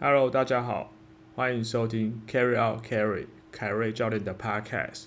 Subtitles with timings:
[0.00, 0.92] Hello，大家好，
[1.34, 5.06] 欢迎收听 Carry Out Carry 凯瑞教练的 Podcast。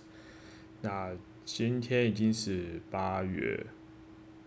[0.81, 1.13] 那
[1.45, 3.67] 今天已经是八月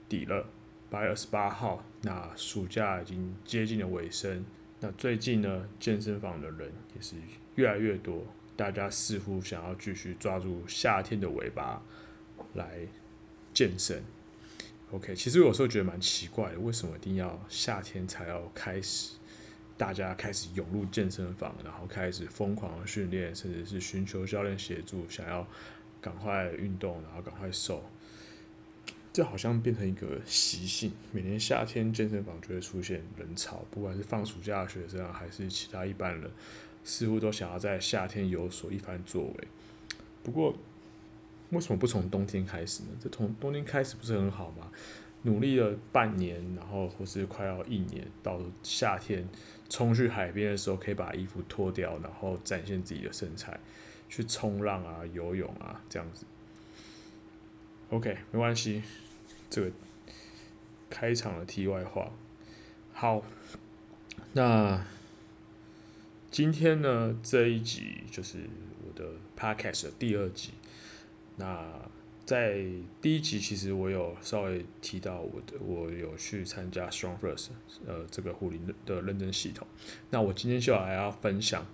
[0.07, 0.47] 底了，
[0.91, 1.83] 八月二十八号。
[2.03, 4.45] 那暑假已经接近了尾声。
[4.81, 7.17] 那最近呢，健身房的人也是
[7.55, 11.81] 越来越多，大家似乎想要继续抓住夏天的尾巴
[12.53, 12.81] 来
[13.55, 14.03] 健身。
[14.91, 19.15] OK，其实有时候觉得蛮奇怪的，为什么一定要夏天才要开始？
[19.77, 25.47] 大家开始涌入健身房，然后开始疯狂训练，甚至是寻求教练协助，想要
[26.01, 27.83] 赶快运动，然后赶快瘦。
[29.13, 36.31] 这好像变成一个习性，每年夏天健身房就会出现人潮，不管是放暑假的学生还是其他一般人，
[36.83, 39.49] 似乎都想要在夏天有所一番作为。
[40.25, 40.57] 不过，
[41.51, 42.89] 为什么不从冬天开始呢？
[43.01, 44.71] 这从冬天开始不是很好吗？
[45.23, 49.27] 努力了半年，然后或是快要一年，到夏天
[49.75, 53.59] 冲去海边的时候，可以把衣服脱掉，然后展现自己的身材，
[54.09, 56.25] 去冲浪啊、游泳啊这样子。
[57.91, 58.85] OK，没关系，
[59.51, 59.73] 这个
[60.89, 62.13] 开场的题外话。
[62.93, 63.25] 好，
[64.35, 64.87] 那
[66.31, 68.49] 今天呢，这一集就是
[68.87, 70.53] 我的 Podcast 的第二集，
[71.35, 71.84] 那。
[72.25, 72.65] 在
[73.03, 77.49] 第一集，其实我有稍微提到我的，我有去参加 Strong First，
[77.87, 79.67] 呃，这个护理的认证系统。
[80.09, 81.67] 那我今天就来要分享，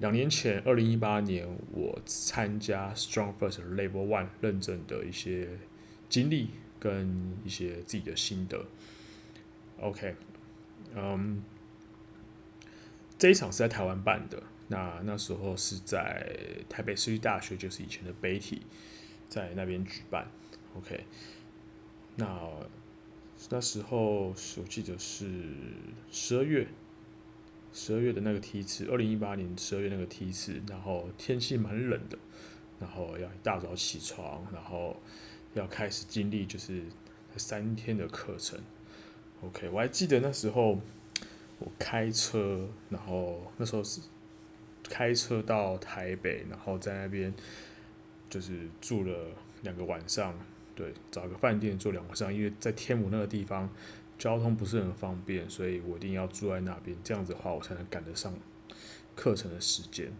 [0.00, 5.48] 两年前，二零一八年，我参加 Strong First Level One 认证的一些
[6.08, 8.66] 经历跟一些自己的心得。
[9.78, 10.16] OK，
[10.96, 11.40] 嗯，
[13.16, 16.28] 这一场是在台湾办的，那那时候是在
[16.68, 18.62] 台北市立大学，就是以前的北体。
[19.34, 20.28] 在那边举办
[20.76, 21.04] ，OK，
[22.14, 22.40] 那
[23.50, 25.28] 那时候我记得是
[26.08, 26.68] 十二月，
[27.72, 32.16] 十二月的那个梯次，二零一八年十二月那个梯次，然后天气蛮冷的，
[32.78, 34.96] 然后要一大早起床，然后
[35.54, 36.84] 要开始经历就是
[37.36, 38.60] 三天的课程
[39.42, 40.80] ，OK，我还记得那时候
[41.58, 44.00] 我开车，然后那时候是
[44.84, 47.34] 开车到台北，然后在那边。
[48.34, 49.28] 就是住了
[49.62, 50.36] 两个晚上，
[50.74, 53.70] 对，找个饭店住两个晚上，因为在天母那个地方
[54.18, 58.34] 交通不是很方便，所以我一定要住在那边，这样子的话我才能赶得上
[59.14, 60.12] 课程的时间。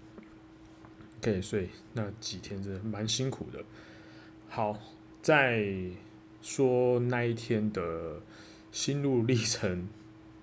[1.19, 3.65] OK，所以那几天真的蛮辛苦的。
[4.49, 4.79] 好，
[5.21, 5.67] 在
[6.41, 8.21] 说那一天的
[8.71, 9.89] 心路历程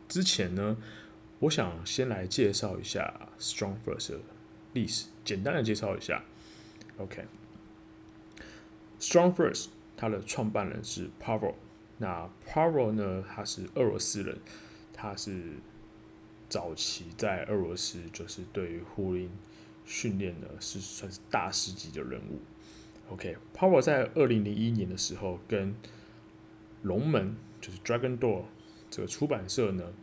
[0.10, 0.76] 之前呢，
[1.40, 4.20] 我想先来介绍一下 Strong First 的
[4.74, 6.22] 历史，简单的介绍一下。
[6.98, 7.24] OK。
[9.02, 9.68] Strong First，
[9.98, 11.56] 它的创办人是 Pavel。
[11.98, 14.38] 那 Pavel 呢，他是俄罗斯人，
[14.94, 15.56] 他是
[16.48, 19.30] 早期在俄罗斯就是对于壶铃
[19.86, 22.40] 训练呢是算是大师级的人物。
[23.10, 25.76] OK，Pavel 在二零零一年的时候跟
[26.82, 28.46] 龙门就是 Dragon Door
[28.90, 29.94] 这个出版社呢，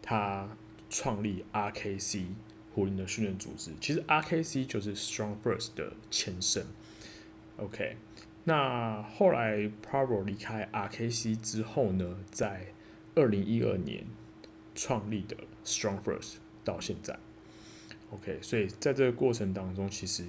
[0.00, 0.56] 他
[0.90, 2.26] 创立 RKC
[2.74, 3.72] 胡林的训练组织。
[3.80, 6.66] 其实 RKC 就是 Strong First 的前身。
[7.58, 7.96] OK。
[8.44, 12.66] 那后来 Pavel 离开 RKC 之后呢，在
[13.14, 14.04] 二零一二年
[14.74, 17.16] 创立的 Strong First 到现在
[18.10, 20.24] ，OK，所以在这个过程当中，其实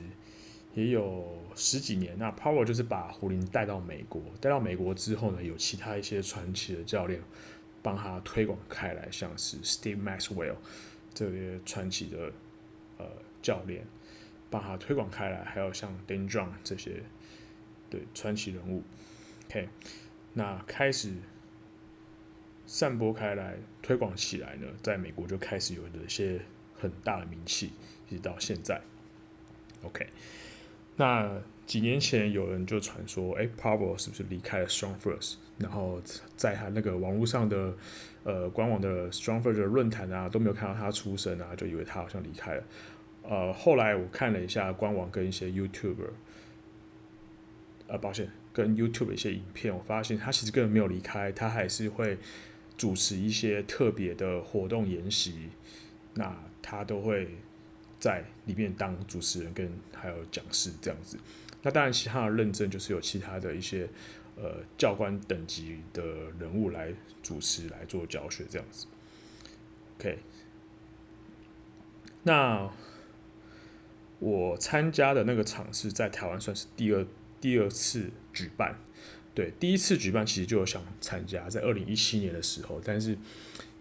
[0.76, 2.16] 也有十几年。
[2.20, 7.20] 那 Pavel 就是把胡林带到美国，带到美国之后呢，有其他一些传奇的教练
[7.82, 10.58] 帮他推广开来，像是 Steve Maxwell
[11.16, 12.32] 这些传奇的
[13.00, 13.08] 呃
[13.42, 13.84] 教练
[14.52, 17.02] 帮他推广开来，还有像 Dan j o n 这些。
[17.94, 18.82] 对，传奇人物
[19.48, 19.70] ，OK，
[20.34, 21.14] 那开始
[22.66, 26.42] 散播开来，推广起来呢，在美国就开始有了一些
[26.76, 27.72] 很大的名气，
[28.10, 28.82] 一直到现在
[29.84, 30.08] ，OK。
[30.96, 35.36] 那几年前有人就传说，哎，Pavel 是不是离开了 Strong First？
[35.60, 36.02] 然后
[36.36, 37.76] 在他那个网络上的
[38.24, 42.64] 呃官网的 Strong First 的论坛啊，都没有看到他出声啊，就以为他好像离开了。
[43.22, 46.10] 呃，后来我看了一下官网跟一些 YouTuber。
[47.94, 52.18] 呃，抱歉，跟 YouTube 一些影片，我发现他其实根本没有离开，他还是会
[52.76, 55.50] 主持一些特别的活动研习，
[56.16, 57.38] 那他都会
[58.00, 61.20] 在里面当主持人跟还有讲师这样子。
[61.62, 63.88] 那当然，其他的认证就是有其他的一些
[64.38, 66.04] 呃教官等级的
[66.40, 66.92] 人物来
[67.22, 68.88] 主持来做教学这样子。
[70.00, 70.18] OK，
[72.24, 72.72] 那
[74.18, 77.06] 我参加的那个场次在台湾算是第二。
[77.44, 78.74] 第二次举办，
[79.36, 83.12] 对，第一次举办其实就有想参加，在二零一七年的时候，但是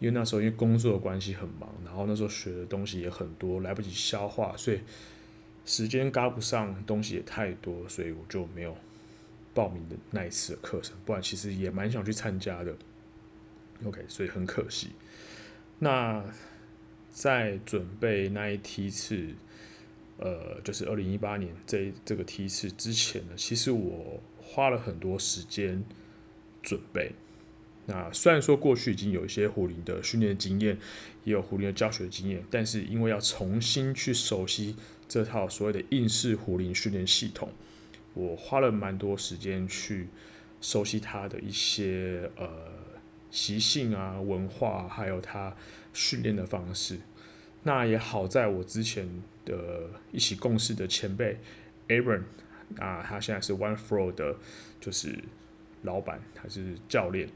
[0.01, 4.81] 因为那时候因为工作的关系很忙，然后那时候学的东西也很多，来不及消化，所以
[5.65, 8.77] 时间赶不上，东西也太多，所以我就没有
[9.55, 10.97] 报名的那一次的课程。
[11.07, 12.75] 不然其实也蛮想去参加的。
[13.85, 14.89] OK，所以很可惜。
[15.79, 16.25] 那
[17.11, 19.29] 在准备那一梯次，
[20.25, 25.83] 呃，就是二零一八年这这个梯次之前呢，其实我花了很多时间
[26.63, 27.11] 准备。
[27.87, 30.79] 那虽然说过去已经有一些壶铃的训练经验，
[31.25, 34.77] 也有壶铃的教学经验，但是因为要重新去熟悉
[35.09, 37.51] 这套所谓的硬式壶铃训练系统，
[38.15, 40.07] 我花了蛮多时间去
[40.61, 42.49] 熟悉它的一些呃
[43.33, 45.57] 习性啊、文化，还有它
[45.93, 47.01] 训练的方式。
[47.65, 49.09] 那也好在我之前
[49.45, 51.39] 的一起共事的前辈
[51.89, 52.23] Aaron
[52.79, 54.37] 啊，他现在是 One Flow 的，
[54.81, 55.19] 就是
[55.83, 57.29] 老板还是教练。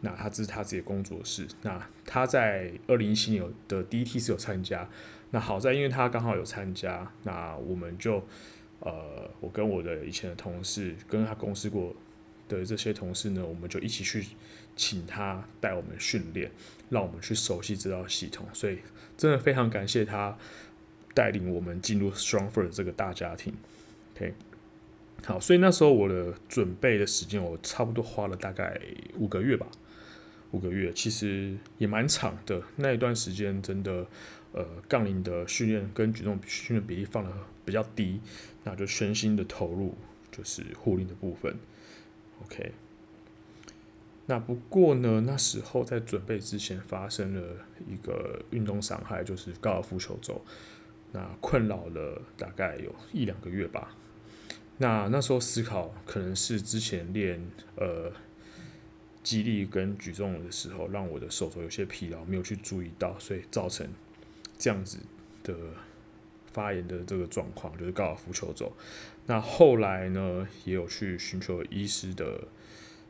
[0.00, 1.46] 那他这是他自己的工作室。
[1.62, 4.88] 那他在二零一七年的第一梯次有参加。
[5.30, 8.24] 那好在因为他刚好有参加，那我们就
[8.80, 11.94] 呃，我跟我的以前的同事，跟他共事过
[12.48, 14.24] 的这些同事呢，我们就一起去
[14.76, 16.50] 请他带我们训练，
[16.88, 18.46] 让我们去熟悉这套系统。
[18.52, 18.78] 所以
[19.16, 20.38] 真的非常感谢他
[21.14, 23.54] 带领我们进入 StrongFirst 这个大家庭。
[24.14, 24.34] OK。
[25.24, 28.80] 好，所以那时候我的准备的时间，我差不多花了大概
[29.16, 29.66] 五个月吧。
[30.52, 34.06] 五个月其实也蛮长的，那一段时间真的，
[34.52, 37.30] 呃，杠铃的训练跟举重训练比例放得
[37.66, 38.20] 比较低，
[38.64, 39.94] 那就全心的投入
[40.32, 41.54] 就是护令的部分。
[42.44, 42.72] OK，
[44.24, 47.42] 那不过呢，那时候在准备之前发生了
[47.86, 50.40] 一个运动伤害，就是高尔夫球肘，
[51.12, 53.94] 那困扰了大概有一两个月吧。
[54.78, 57.40] 那那时候思考可能是之前练
[57.76, 58.12] 呃。
[59.20, 63.86] 肌力跟举重的时候，让我的手肘有些疲劳，没有去注意到，所以造成
[64.56, 64.96] 这样子
[65.42, 65.54] 的
[66.50, 68.72] 发炎的这个状况，就是高尔夫球肘。
[69.26, 72.40] 那后来呢，也有去寻求医师的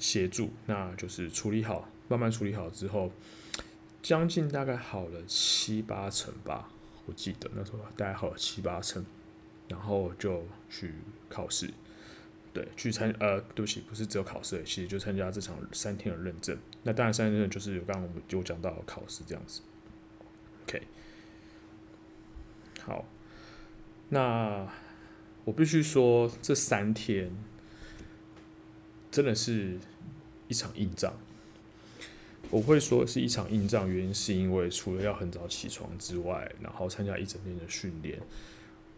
[0.01, 3.13] 协助，那就是处理好，慢慢处理好之后，
[4.03, 6.73] 将近大概好了七八成吧，
[7.09, 9.05] 我记得那时候大概好了七八成，
[9.67, 10.95] 然后就去
[11.29, 11.73] 考试。
[12.53, 16.57] 对，去参呃，对不起，不是只有考试，其实就参加这场三天的认证。
[16.83, 19.63] 那当然，三天认证就是有刚刚我们就讲到考试这样子。
[20.65, 20.83] OK，
[22.83, 23.05] 好，
[24.09, 24.67] 那
[25.45, 27.31] 我必须说，这三天
[29.11, 29.79] 真的是
[30.49, 31.15] 一场硬仗。
[32.51, 38.19] 我会说是一场硬仗，原因是因为除了要很早起床之外，然后参加一整天的训练。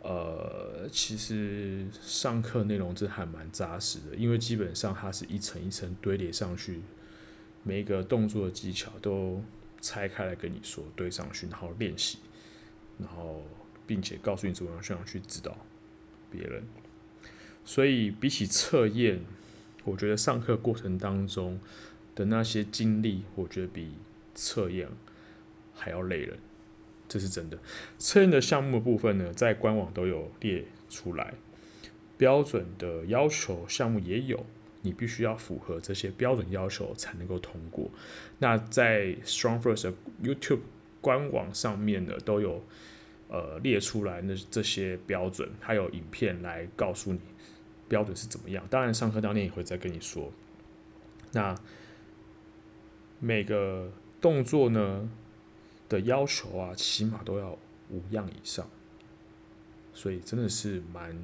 [0.02, 6.81] 呃，其实上课内容真还蛮扎实的，因为基本上它是一层一层堆叠上去，
[7.64, 9.43] 每一个动作的技巧都
[9.81, 12.19] 拆开来跟你说，堆上去，然后练习，
[12.99, 13.44] 然后
[13.87, 15.55] 并且告诉你怎么样这样去指导
[16.31, 16.62] 别人。
[17.64, 19.20] 所以比起测验，
[19.85, 21.61] 我觉得上课过程当中
[22.20, 23.94] 的那些经历，我觉得比
[24.34, 24.87] 测验
[25.72, 26.38] 还要累人。
[27.08, 27.58] 这是真的。
[27.96, 31.32] 测验的项目的部分呢，在官网都有列出来，
[32.19, 34.44] 标准的要求项目也有，
[34.82, 37.91] 你必须要符合这些标准要求才能够通过。
[38.39, 40.60] 那在 StrongFirst YouTube
[41.00, 42.62] 官网上面呢，都有
[43.29, 47.20] 呃列出来那这些标准，还有影片来告诉你
[47.89, 48.65] 标准是怎么样。
[48.69, 50.31] 当然，上课当天也会再跟你说。
[51.32, 51.55] 那
[53.20, 55.08] 每个动作呢，
[55.89, 57.56] 的要求啊，起码都要
[57.91, 58.69] 五样以上，
[59.93, 61.17] 所以真的是蛮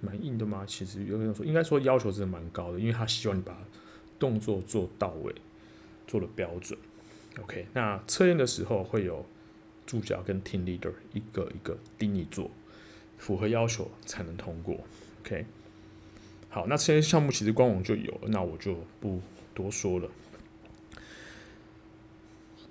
[0.00, 0.64] 蛮硬的嘛。
[0.66, 3.56] 其实有人说，应该说要求真的蛮高的，因为他希望你把
[4.18, 5.32] 动作做到位，
[6.06, 6.78] 做的标准。
[7.40, 9.24] OK，那测验的时候会有
[9.86, 12.50] 助教跟 Team Leader 一个一个盯你做，
[13.18, 14.80] 符合要求才能通过。
[15.20, 15.44] OK，
[16.48, 19.20] 好，那这些项目其实官网就有，那我就不
[19.56, 20.08] 多说了。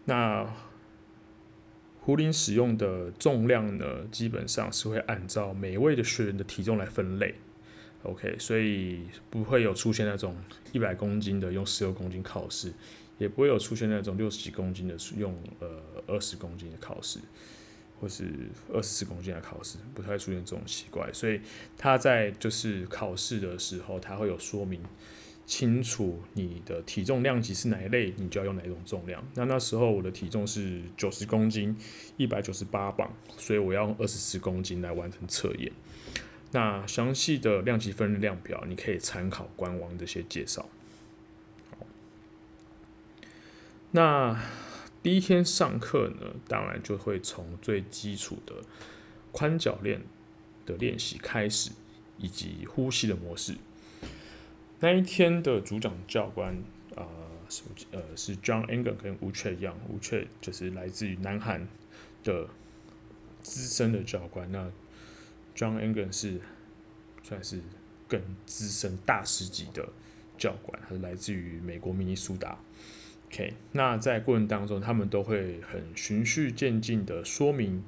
[0.06, 0.48] 那
[2.02, 7.34] 壶铃使用的重量呢，基本上是会按照每位的学员的体重来分类
[8.04, 10.38] ，OK，所以不会有出现那种
[10.72, 12.72] 一百公斤的用十六公斤考试，
[13.18, 17.20] 也不会有出现那种六十几公斤的用呃二十公斤的考试，
[18.00, 18.26] 或是
[18.72, 21.42] 二十四公斤的考试，不太出现这种奇怪，所以
[21.76, 24.80] 他在就是考试的时候，他会有说明。
[25.46, 29.24] 清楚你的体重量级是哪一类，你就要用哪一种重量。
[29.36, 31.78] 那那时候我的体重是九十公斤，
[32.18, 35.72] 一百九十八磅，所以我要用二十四公斤来完成测验。
[36.52, 40.68] 那详细的量级分量表，你可以参考官网这些介绍。
[43.92, 44.42] 那
[45.04, 48.56] 第一天上课呢，当然就会从最基础的
[49.32, 50.02] 宽脚链
[50.66, 51.72] 的练习开始，
[52.18, 53.56] 以及呼吸的模式。
[54.80, 56.54] 那一天的主讲教官
[56.96, 57.08] 啊，
[57.50, 61.68] 是呃是 John Engen 跟吴雀一样，吴雀就是来自于南韩
[62.24, 62.48] 的
[63.42, 64.70] 资深的教官，那
[65.56, 66.42] John Engen 是
[67.24, 67.62] 算是
[68.08, 69.88] 更资深大师级的
[70.38, 72.58] 教官，他是来自于美国明尼苏达。
[73.28, 77.84] OK，那在过程当中，他们都会很循序渐进的说明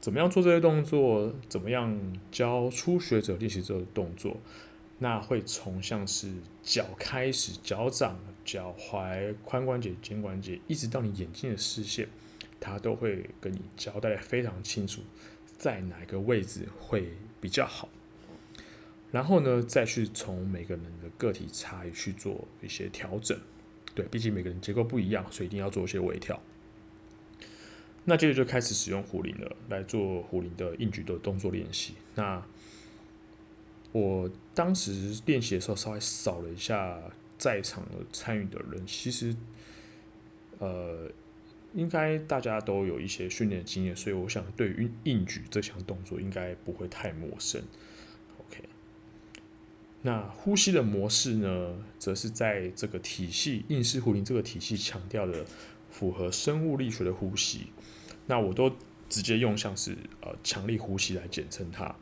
[0.00, 4.40] 怎么样做这些动作，怎么样教初学者练习这个动作。
[5.04, 6.32] 那会从像是
[6.62, 12.08] 脚开始，脚掌、脚踝、髋关节、肩关节，一直到你眼睛的视线，
[12.58, 15.02] 他都会跟你交代的非常清楚，
[15.58, 17.86] 在哪个位置会比较好。
[19.12, 23.38] 然后呢，再去从每个人的个体差异去做一些调整。
[23.94, 26.40] 对，毕竟每个人结构不一样，所以一定要做一些微调。
[28.06, 31.92] 那接着就开始使用壶铃了，来做壶铃的硬举的动作练习。
[32.14, 32.42] 那
[33.94, 37.00] 我当时练习的时候，稍微扫了一下
[37.38, 39.32] 在场的参与的人，其实，
[40.58, 41.08] 呃，
[41.74, 47.62] 应该大家都有一些训练经验，所以我想对于硬举这项动作应该不会太陌生。
[48.40, 48.64] OK，
[50.02, 55.46] 那呼吸的模式呢，则是在这个体系硬式壶铃这个体系强调的
[55.88, 57.68] 符合生物力学的呼吸，
[58.26, 58.72] 那我都
[59.08, 61.94] 直接用像是呃强力呼吸来简称它。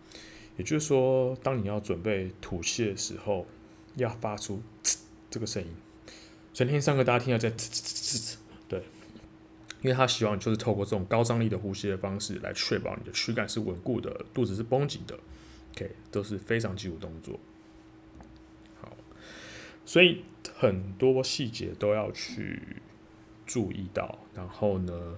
[0.56, 3.46] 也就是说，当你要准备吐气的时候，
[3.96, 4.98] 要发出呲
[5.30, 5.68] 这个声音。
[6.52, 8.36] 整天上课大家听到在呲呲呲呲，
[8.68, 8.82] 对，
[9.80, 15.18] 因为他希望就是透过这种高张力的呼吸的方式来确保你的躯干是稳固的，肚子是绷紧的。
[15.74, 17.40] OK，都是非常基础动作。
[18.82, 18.94] 好，
[19.86, 20.22] 所以
[20.54, 22.82] 很多细节都要去
[23.46, 24.18] 注意到。
[24.34, 25.16] 然后呢，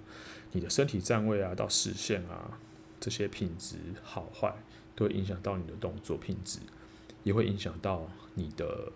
[0.52, 2.60] 你的身体站位啊，到视线啊，
[3.00, 4.54] 这些品质好坏。
[4.94, 6.58] 都会影响到你的动作品质，
[7.22, 8.92] 也会影响到你的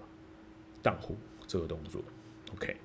[0.83, 2.02] 荡壶这个动作。
[2.55, 2.76] OK，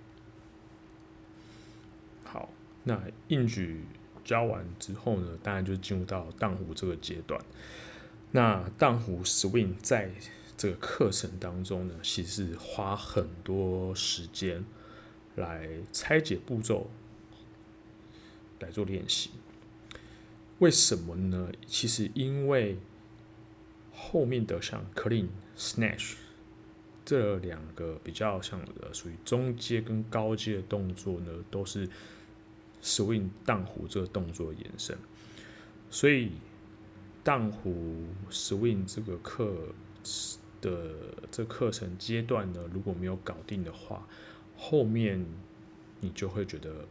[2.24, 2.50] 好，
[2.84, 3.86] 那硬举
[4.24, 7.40] 教完之后呢，当然就进入到荡壶这个阶段。
[8.32, 10.12] 那荡壶 swing 在
[10.58, 14.66] 这个课程当中呢，其实花很多时间
[15.36, 16.90] 来拆解步骤
[18.60, 19.30] 来做练习。
[20.60, 21.52] 为什么呢？
[21.68, 22.78] 其实因为
[24.06, 26.16] 后面的像 clean、snatch
[27.06, 31.90] 这两个比较像的属于中阶跟高阶的动作呢，都是
[32.82, 34.98] swing 荡弧这个动作延伸。
[35.90, 36.34] 所以
[37.24, 39.56] 荡弧 swing 这个课
[40.62, 40.94] 的
[41.32, 44.06] 这课程阶段呢，如果没有搞定的话，
[44.58, 45.26] 后面
[46.02, 46.86] 你就会觉得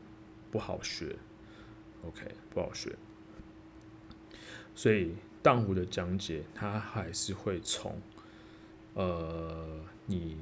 [0.50, 1.16] 不好学。
[2.06, 2.96] OK，不好学。
[4.74, 5.14] 所以。
[5.42, 8.00] 荡湖的讲解，它还是会从
[8.94, 10.36] 呃你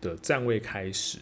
[0.00, 1.18] 的站位开始，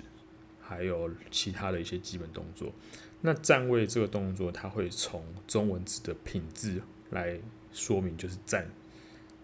[0.61, 2.73] 还有其他的一些基本动作。
[3.21, 7.41] 那站位这个动作，它会从中文字的品质来
[7.73, 8.71] 说明，就是站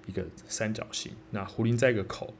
[0.06, 1.12] 一个三角形。
[1.30, 2.32] 那壶铃在一个口，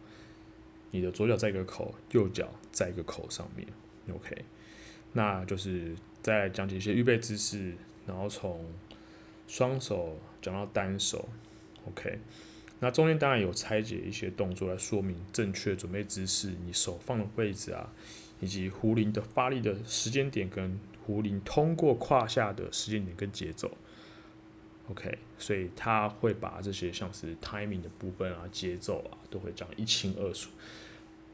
[0.93, 3.67] 你的左脚在一个口，右脚在一个口上面。
[4.15, 4.45] OK，
[5.13, 7.75] 那就是再讲解一些预备姿势，
[8.07, 8.65] 然后从
[9.49, 11.27] 双手讲到单手
[11.89, 12.19] ，OK，
[12.79, 17.91] 那中间当然有拆解一些动作来说明正确准备姿势，你手放的位置啊，
[18.41, 23.71] 以及壶铃的发力的时间点跟壶铃通过胯下的时间点跟节奏
[24.91, 30.51] ，OK，所以他会把这些像是 timing 的部分啊、节奏啊，都会讲一清二楚，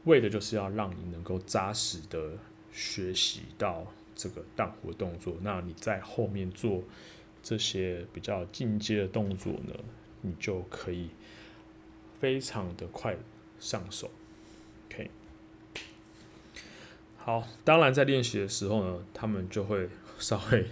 [0.05, 2.37] 为的就是要让你能够扎实的
[2.71, 6.81] 学习到这个荡壶动作，那你在后面做。
[7.43, 9.73] 这些比较进阶的动作呢，
[10.21, 11.09] 你就可以
[12.19, 13.17] 非常的快
[13.59, 14.11] 上手。
[14.87, 15.09] OK，
[17.17, 20.65] 好，当然在练习的时候呢，他们就会稍微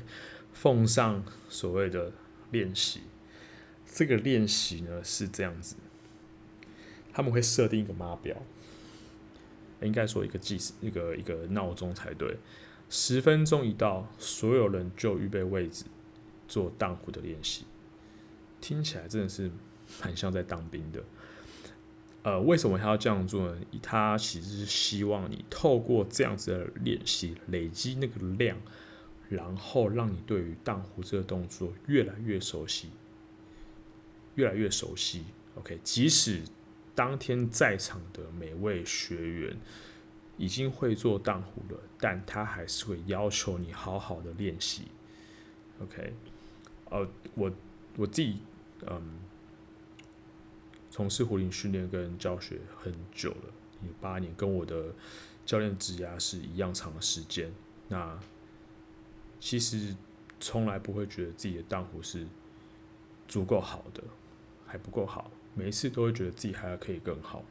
[0.53, 2.11] 奉上所谓的
[2.51, 3.01] 练习。
[3.85, 5.75] 这个练习呢是这样子，
[7.11, 8.35] 他们会设定一个码表，
[9.81, 12.37] 应该说一个计时，一个一个闹钟才对。
[12.87, 15.85] 十分钟一到，所有人就预备位置。
[16.49, 17.63] 做荡壶的练习，
[18.59, 19.49] 听起来真的是
[20.01, 21.01] 很像在当兵的。
[22.23, 23.61] 呃，为什么他要这样做呢？
[23.81, 28.57] 他其实是希望你透过这样子的练习，累积那个量，
[29.29, 32.89] 然后让你对于荡壶这个动作越来越熟悉，
[34.35, 35.23] 越来越熟悉。
[35.55, 36.41] OK，即使
[36.93, 39.57] 当天在场的每位学员
[40.35, 44.83] 已经会做荡壶了，但他还是会要求你好好的练习。
[45.81, 46.13] OK，
[46.89, 47.51] 呃，我
[47.97, 48.37] 我自己
[48.87, 49.01] 嗯，
[50.89, 53.53] 从事壶铃训练跟教学很久了，
[53.83, 54.93] 有八年，跟我的
[55.45, 57.51] 教练职涯是一样长的时间。
[57.87, 58.19] 那
[59.39, 59.95] 其实
[60.39, 62.25] 从来不会觉得自己的当壶是
[63.27, 64.03] 足够好的，
[64.65, 67.43] 还不够好，每一次都会觉得自己还要可以更好。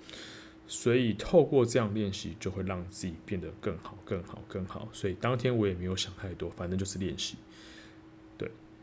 [0.66, 4.88] 所以透过这样练习，就会让自己变得更好、更好、更好。
[4.92, 7.36] 所以当天我也没有想太多，反正就是练习。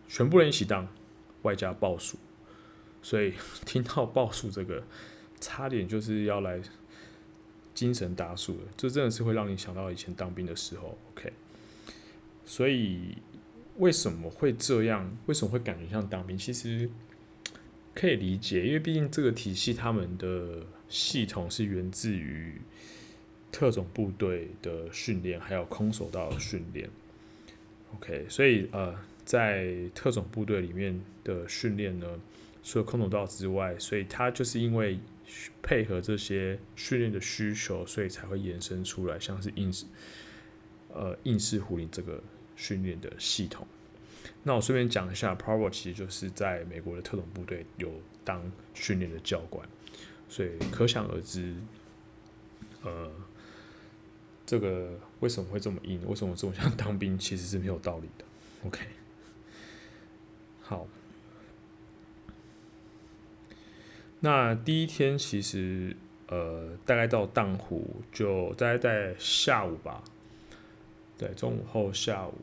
[0.08, 0.88] 全部人一起当，
[1.44, 2.18] 外加报数。
[3.02, 3.34] 所以
[3.66, 4.84] 听到报数这个，
[5.40, 6.62] 差点就是要来
[7.74, 8.62] 精神打数了。
[8.76, 10.98] 这真的是会让你想到以前当兵的时候。
[11.14, 11.32] OK，
[12.46, 13.18] 所以
[13.78, 15.16] 为什么会这样？
[15.26, 16.38] 为什么会感觉像当兵？
[16.38, 16.90] 其实
[17.94, 20.66] 可以理解，因为毕竟这个体系他们的。
[20.88, 22.62] 系统是源自于
[23.52, 26.88] 特种部队的训练，还有空手道的训练。
[27.96, 28.96] OK，所以呃，
[29.26, 32.08] 在特种部队里面的训练呢，
[32.64, 35.00] 除了空手道之外，所以他就是因为
[35.62, 39.86] 配合这些训练的需求，所以才会延伸出来，像是硬式
[40.94, 42.22] 呃硬式壶铃这个
[42.56, 43.68] 训练的系统。
[44.44, 47.92] 那我顺便讲一下，Provo 其实就是在美国的特种部队有
[48.24, 49.68] 当训练的教官。
[50.28, 51.56] 所以可想而知，
[52.84, 53.12] 呃，
[54.46, 56.02] 这个为什么会这么硬？
[56.08, 57.18] 为什么这么想当兵？
[57.18, 58.26] 其实是没有道理的。
[58.66, 58.80] OK，
[60.68, 60.88] 好，
[64.20, 65.96] 那第一天其实
[66.28, 70.04] 呃，大概到荡湖就大概在下午吧，
[71.18, 72.34] 对，中午后下午，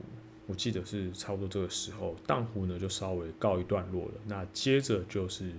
[0.47, 4.15] 我记得是差不多这个时候，荡湖呢就稍微告一段落了。
[4.27, 5.53] 那接着就是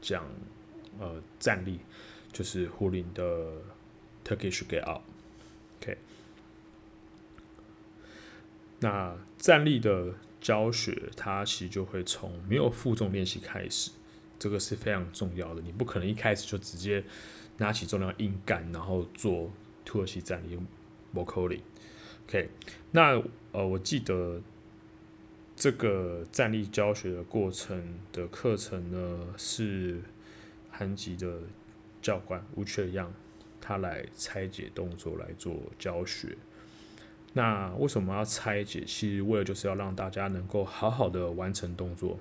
[0.00, 0.24] 讲。
[1.00, 1.78] 呃，站立
[2.32, 3.52] 就是壶铃的
[4.24, 5.96] Turkish get up，OK。
[8.80, 10.12] 那站立的
[10.48, 13.90] 教学，它其实就会从没有负重练习开始，
[14.38, 15.60] 这个是非常重要的。
[15.60, 17.04] 你不可能一开始就直接
[17.58, 19.52] 拿起重量硬干，然后做
[19.84, 20.58] 土耳其站立
[21.14, 22.48] Vokoling，OK。
[22.92, 24.40] 那呃，我记得
[25.54, 30.00] 这个站立教学的过程的课程呢是。
[30.70, 31.40] 韩籍的
[32.00, 33.12] 教官吴雀样，
[33.60, 36.36] 他来拆解动作来做教学。
[37.34, 38.84] 那为什么要拆解？
[38.84, 42.18] 其实为了就是要让大家能够好好的完成动作。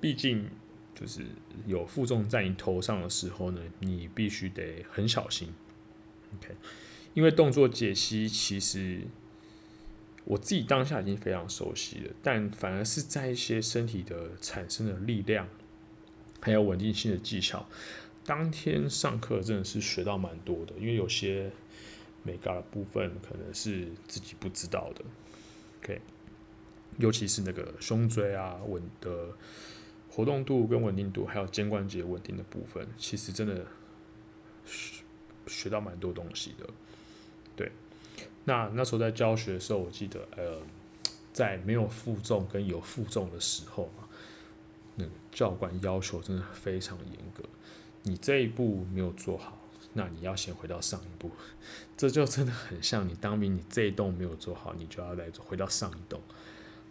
[0.00, 0.48] 毕竟
[0.94, 1.22] 就是
[1.66, 5.48] 有负重在你头上的时候呢，你必须得很小心。
[6.36, 6.54] OK，
[7.14, 9.02] 因为动作解析其实
[10.24, 15.48] 我自己当下已经非常熟悉了，但反而是在一些身体的产生的力量。
[16.40, 17.66] 还有稳定性的技巧，
[18.26, 21.50] 当天上课真的是学到蛮多的，因为有些
[22.24, 25.04] 美感的部分可能是自己不知道的。
[25.80, 26.00] OK，
[26.98, 29.28] 尤其是那个胸椎啊稳的
[30.10, 33.64] 活动度跟稳定度，还有肩关节稳定的部分，其实真的
[34.64, 35.04] 学
[35.46, 36.66] 学到蛮多东西的。
[37.54, 37.70] 对，
[38.44, 40.60] 那那时候在教学的时候，我记得呃，
[41.32, 44.08] 在没有负重跟有负重的时候嘛。
[44.96, 47.42] 那个教官要求真的非常严格，
[48.04, 49.58] 你这一步没有做好，
[49.94, 51.30] 那你要先回到上一步，
[51.96, 56.20] 这就真的很像你当兵，你这一栋没有做好，你就要来回到上一栋，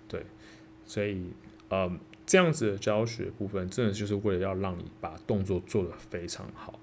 [0.08, 0.26] 对，
[0.86, 1.32] 所以
[1.70, 6.80] 嗯，这样子的教学部分，真的就是为了要让你把动作做得非常好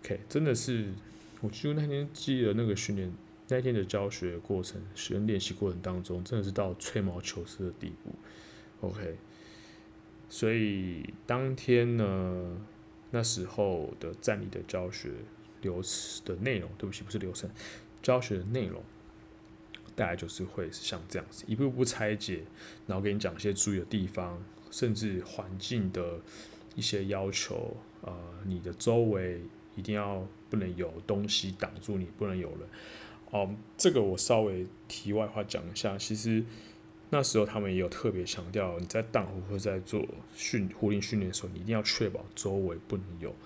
[0.00, 0.92] ，OK，真的是，
[1.40, 3.12] 我就那天记得那个训练
[3.48, 9.18] 那天的教学过程，学练习过程当中，真的是到吹毛求疵的地步，OK。
[10.30, 12.56] 所以当天呢，
[13.10, 15.10] 那时候的站立的教学
[15.62, 17.48] 流程的内容，对不起，不是流程，
[18.02, 18.82] 教学的内容，
[19.96, 22.42] 大概就是会像这样子，一步步拆解，
[22.86, 26.20] 然后给你讲一些注意的地方，甚至环境的
[26.74, 28.12] 一些要求，呃，
[28.44, 29.40] 你的周围
[29.74, 32.68] 一定要不能有东西挡住你，不能有人。
[33.30, 36.44] 哦、这个我稍微题外话讲一下，其实。
[37.14, 40.02] 那时候他们也有特别强调，你在荡壶或在做
[40.34, 43.36] 训壶铃训练的时候，你一定要确保周围不能有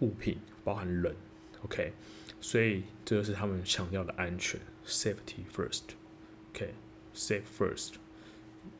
[0.00, 1.14] 物品，包含人
[1.62, 1.92] ，OK？
[2.40, 7.94] 所以这就是他们强调的安全，safety first，OK？Safe first，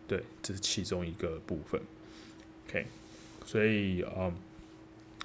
[0.06, 1.80] 对，这是其中一个部分
[2.68, 2.86] ，OK？
[3.46, 4.34] 所以嗯，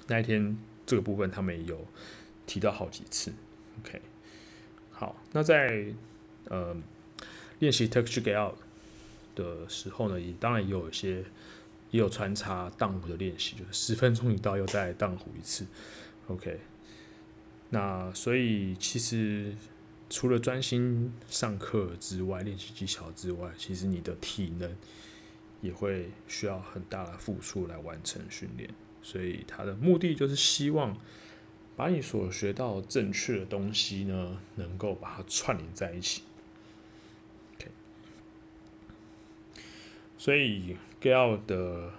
[0.06, 0.56] 那一天
[0.86, 1.86] 这个部分他们也有
[2.46, 3.32] 提到好几次
[3.80, 4.00] ，OK？
[4.90, 5.86] 好，那在
[6.50, 6.82] 嗯。
[7.58, 8.58] 练习 Turkish get up
[9.34, 11.24] 的时候呢，也当然也有一些，
[11.90, 15.66] 也有穿插荡壶的练习，就是十分钟一到又再荡壶一次
[16.28, 16.60] ，OK。
[17.70, 19.54] 那所以其实
[20.08, 24.76] 除了专心上课之外，练习技巧之外，其实你的体能
[25.60, 28.70] 也会需要很大的付出来完成训练。
[29.02, 30.96] 所以他的目的就是希望
[31.76, 36.22] 把你所学到正确的东西呢，能够把它串联在一起。
[40.18, 40.76] 所以
[41.10, 41.90] 盖尔的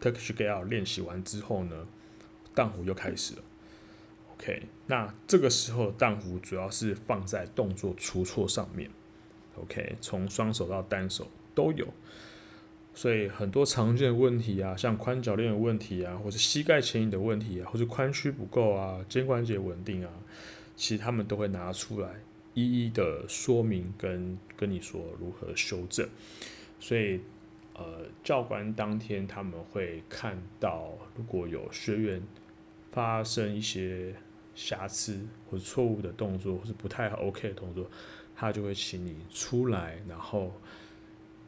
[0.00, 1.86] Turkish Get Out 练习完之后呢，
[2.54, 3.42] 荡壶又开始了。
[4.34, 8.90] OK，那这个时候荡壶主要是放在动作出错上面。
[9.56, 11.86] OK，从双手到单手都有，
[12.94, 20.10] 所以很多常见的问题啊，像宽脚链的问题啊，或者膝盖牵引的问题啊，或者髋屈不够啊，肩关节稳定啊，
[20.76, 22.08] 其实他们都会拿出来
[22.54, 26.08] 一一的说明跟跟你说如何修正。
[26.78, 27.20] 所以，
[27.80, 32.22] 呃，教官当天他们会看到，如果有学员
[32.92, 34.14] 发生一些
[34.54, 37.90] 瑕疵或者错误的动作，或是不太 OK 的动作，
[38.36, 40.52] 他就会请你出来，然后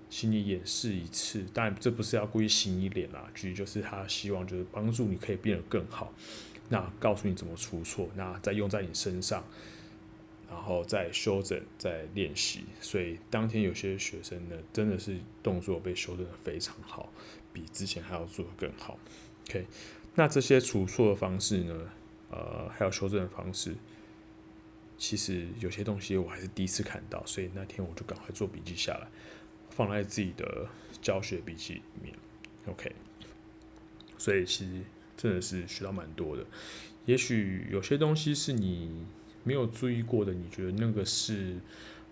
[0.08, 1.44] 请你演示一次。
[1.52, 6.10] 当然，这不是要故意洗你脸啦，其实就是他希望就是帮助你可以变得更好。
[6.70, 9.44] 那告诉你怎么出错，那再用在你身上，
[10.52, 12.64] 然后再修正、再练习。
[12.78, 17.10] 所以当天有些学生呢，真的是动作被修正得非常好，
[17.54, 18.98] 比之前还要做得更好。
[19.48, 19.66] OK，
[20.14, 21.90] 那这些出错的方式呢？
[22.30, 23.74] 呃，还有修正的方式，
[24.96, 29.08] 其实有些东西我还是第一次看到，所以那天我就赶快做笔记下来，
[29.70, 30.68] 放在自己的
[31.00, 32.14] 教学笔记里面。
[32.66, 32.94] OK，
[34.16, 34.82] 所以其实
[35.16, 36.46] 真的是学到蛮多的。
[37.04, 39.04] 也许有些东西是你
[39.44, 41.56] 没有注意过的，你觉得那个是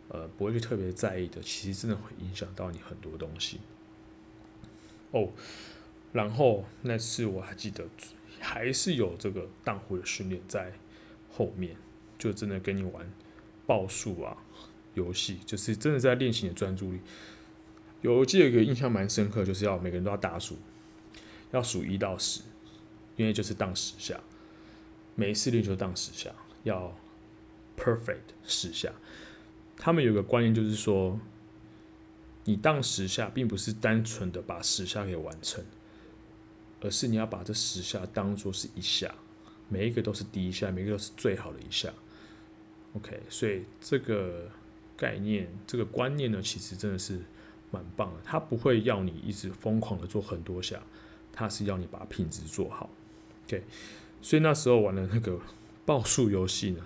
[0.09, 3.61] 呃不会去特别在意的，其实真的会影响到你很多东西。
[5.13, 5.29] 哦，
[6.13, 7.87] 然后那次我还记得。
[8.43, 10.73] 还是有这个荡壶的训练在
[11.31, 11.77] 后面，
[12.19, 13.07] 就真的跟你玩
[13.67, 14.35] 报数啊
[14.95, 17.01] 游戏，就是真的在练习你的专注力。
[18.01, 20.57] 有我记得有一个印象蛮深刻，就是要每个人都要打数，
[21.51, 22.41] 要数一到十，
[23.17, 24.19] 因为就是荡十下，
[25.17, 26.31] 每一次练就荡十下，
[26.63, 26.97] 要
[27.83, 28.93] perfect 十下。
[29.77, 31.19] 他们有个观念就是说，
[32.45, 35.65] 你当十下，并不是单纯的把十下给完成。
[36.83, 39.15] 而是你要把这十下当做是一下，
[39.69, 41.93] 每一个都是第一下，每一个都是最好的一下。
[42.95, 44.49] OK，所以这个
[44.97, 47.21] 概念、这个观念呢，其实真的是
[47.71, 48.21] 蛮棒的。
[48.25, 50.83] 它不会要你一直疯狂的做很多下，
[51.35, 52.89] 它是要你把品质做好。
[53.47, 53.63] OK，
[54.23, 55.39] 所以那时候玩的那个
[55.85, 56.83] 报数游戏呢，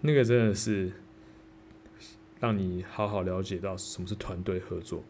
[0.00, 0.92] 那个真的是
[2.40, 5.02] 让你好好了解到什么是团队合作。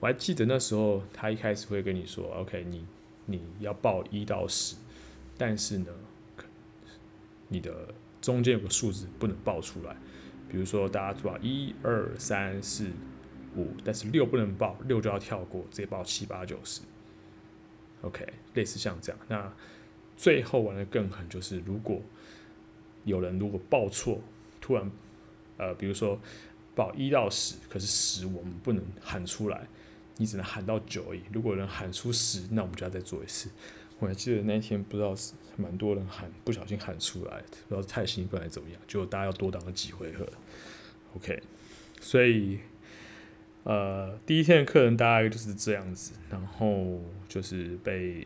[0.00, 2.84] 我还记得那时候，他一开始会跟你说：“OK，你
[3.26, 4.76] 你要报一到十，
[5.38, 5.86] 但是呢，
[7.48, 9.96] 你的中间有个数字不能报出来。
[10.48, 12.90] 比如说，大家报一二三四
[13.56, 16.82] 五，但是六不能报，六就要跳过，直接报七八九十。
[18.02, 19.20] OK，类似像这样。
[19.28, 19.52] 那
[20.16, 22.02] 最后玩的更狠，就是如果
[23.04, 24.20] 有人如果报错，
[24.60, 24.90] 突然
[25.56, 26.18] 呃，比如说
[26.74, 29.66] 报一到十，可是十我们不能喊出来。”
[30.16, 31.22] 你只能喊到九而已。
[31.32, 33.50] 如果能喊出十，那我们就要再做一次。
[33.98, 40.24] 我还记得那天不知道是蛮多人喊，不小心喊出来，不知道是太兴奋还是怎么样，就大家要多当了几回合。
[41.16, 41.42] OK，
[42.00, 42.60] 所以
[43.64, 48.24] 呃，第一天的客人大概就是这样子，然后就是被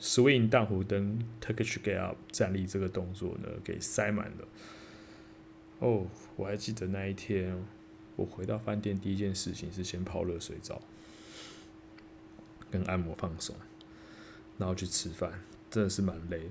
[0.00, 4.48] swing 荡湖灯 Turkish get up 站立这个动作呢给塞满了。
[5.78, 6.06] 哦，
[6.36, 7.56] 我还记得那一天，
[8.16, 10.80] 我回到饭店第一件事情是先泡热水澡。
[12.68, 13.54] 跟按摩放松，
[14.58, 16.50] 然后去吃饭，真的是蛮累的。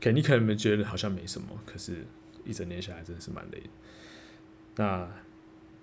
[0.00, 2.06] 可你可能没觉得好像没什么，可是
[2.42, 3.68] 一整天下来真的是蛮累的。
[4.76, 5.12] 那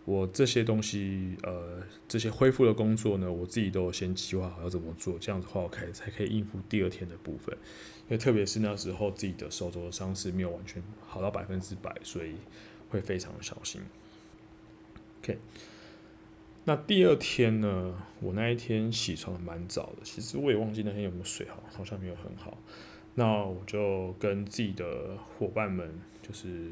[0.07, 7.53] 我这些东西，呃，这些恢复的工作呢，我自己都有先计划好要怎么做，这样子的话，我可以才可以应付第二天的部分。
[8.05, 12.35] 因为特别是那时候自己的手肘的伤势没有完全好到百分之百，所以
[12.89, 13.81] 会非常小心。
[15.21, 15.37] OK。
[16.63, 18.01] 那第二天呢？
[18.21, 22.57] 我那一天起床蛮早的，其实我也忘记那天有没有睡好，好像没有很好。
[23.15, 26.71] 那我就跟自己的伙伴们就是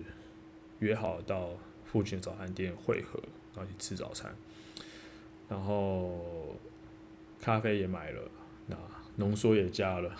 [0.80, 1.50] 约好到
[1.95, 3.17] 附近的早餐店汇合，
[3.55, 4.36] 然后去吃早餐。
[5.47, 6.53] 然后
[7.39, 8.29] 咖啡也买了，
[8.67, 8.75] 那
[9.15, 10.13] 浓缩也加了。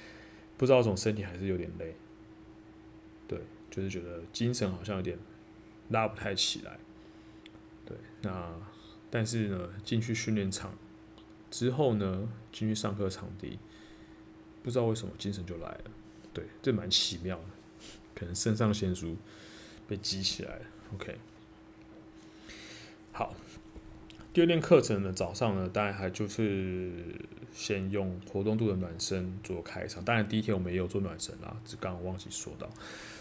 [0.58, 1.96] 不知道从身体还是有点累，
[3.26, 5.18] 对，就是觉得精神好像有点
[5.88, 6.78] 拉不太起来。
[7.86, 8.54] 对，那。
[9.10, 10.76] 但是呢，进去训练场
[11.50, 13.58] 之后呢，进去上课场地，
[14.62, 15.84] 不知道为什么精神就来了。
[16.34, 17.44] 对，这蛮奇妙的，
[18.14, 19.16] 可能肾上腺素
[19.88, 20.66] 被激起来了。
[20.94, 21.16] OK，
[23.10, 23.34] 好，
[24.32, 26.92] 第二天课程呢，早上呢，当然还就是
[27.52, 30.04] 先用活动度的暖身做开场。
[30.04, 32.70] 当然第一天我们也有做暖身啦，只刚刚忘记说到。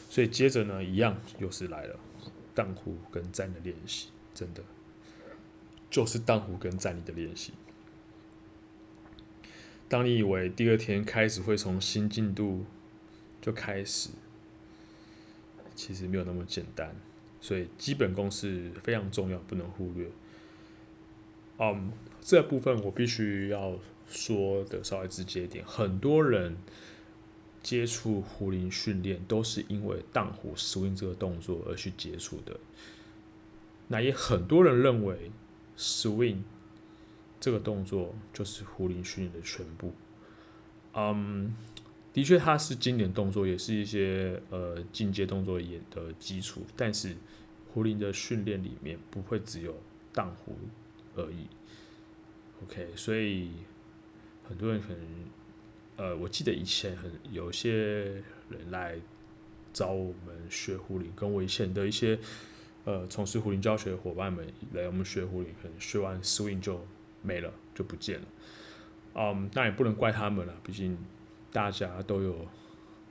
[0.07, 1.99] 所以接着呢，一样又是来了
[2.53, 4.62] 荡壶跟站的练习，真的
[5.89, 7.53] 就是荡壶跟站立的练习。
[9.89, 12.65] 当你以为第二天开始会从新进度
[13.41, 14.12] 就开始，
[15.73, 16.95] 其实没有那么简单。
[17.43, 20.10] 所以基本功是非常重要，不能忽略。
[21.58, 21.89] 嗯、um，
[22.21, 23.77] 这部分我必须要
[24.08, 25.65] 说的稍微直接一点。
[25.65, 26.56] 很多人
[27.62, 32.58] 接触壶铃训练都是因为荡壶 swing 这个动作而去接触的。
[33.89, 35.29] 那也很多人认为
[35.77, 36.43] swing
[37.41, 39.91] 这个动作就是壶铃训练的全部。
[40.93, 41.53] 嗯、
[42.13, 47.15] 的确它是经典动作，也是一些呃进阶动作演的基础，但是。
[47.73, 49.76] 壶铃的训练里面不会只有
[50.13, 50.56] 荡壶
[51.15, 51.47] 而已
[52.62, 53.49] ，OK，所以
[54.47, 54.99] 很多人可能，
[55.95, 58.95] 呃，我记得以前很有些人来
[59.73, 62.19] 找我们学壶铃，跟我以前的一些
[62.86, 66.86] 呃从事壶铃教学的伙伴们来我们学壶铃，可能学完 swing 就
[67.23, 68.28] 没了，就不见了，
[69.15, 70.95] 嗯，那也不能怪他们了，毕竟
[71.53, 72.45] 大家都有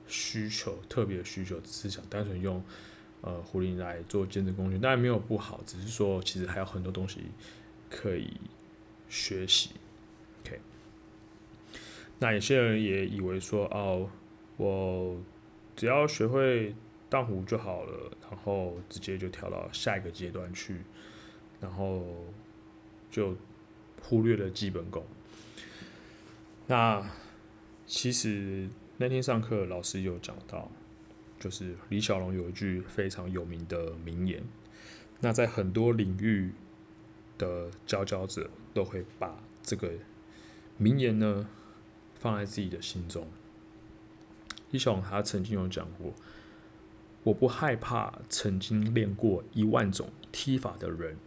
[0.05, 2.63] 需求，特别需求，只是想单纯用。
[3.25, 7.21] 呃，壶铃来做健身工具，当然没有不好，只是说其实还有很多东西
[7.89, 8.33] 可以
[9.07, 9.69] 学习。
[10.41, 10.59] OK，
[12.19, 14.09] 那有些人也以为说，哦，
[14.57, 15.17] 我
[15.73, 16.75] 只要学会
[17.09, 20.81] 荡壶就好了，然后直接就跳到下一个阶段去，
[21.61, 22.05] 然后
[23.09, 23.37] 就
[24.01, 25.01] 忽略了基本功。
[26.67, 27.01] 那
[27.85, 30.71] 其实那天上课老师有讲到。
[31.39, 34.41] 就是李小龙有一句非常有名的名言，
[35.19, 36.53] 那在很多领域
[37.37, 39.91] 的佼佼者都会把这个
[40.77, 41.49] 名言呢
[42.15, 43.27] 放在自己的心中。
[44.71, 46.13] 李小龙他曾经有讲过
[47.23, 51.17] ：“我不害怕曾经练过一万种踢法的人，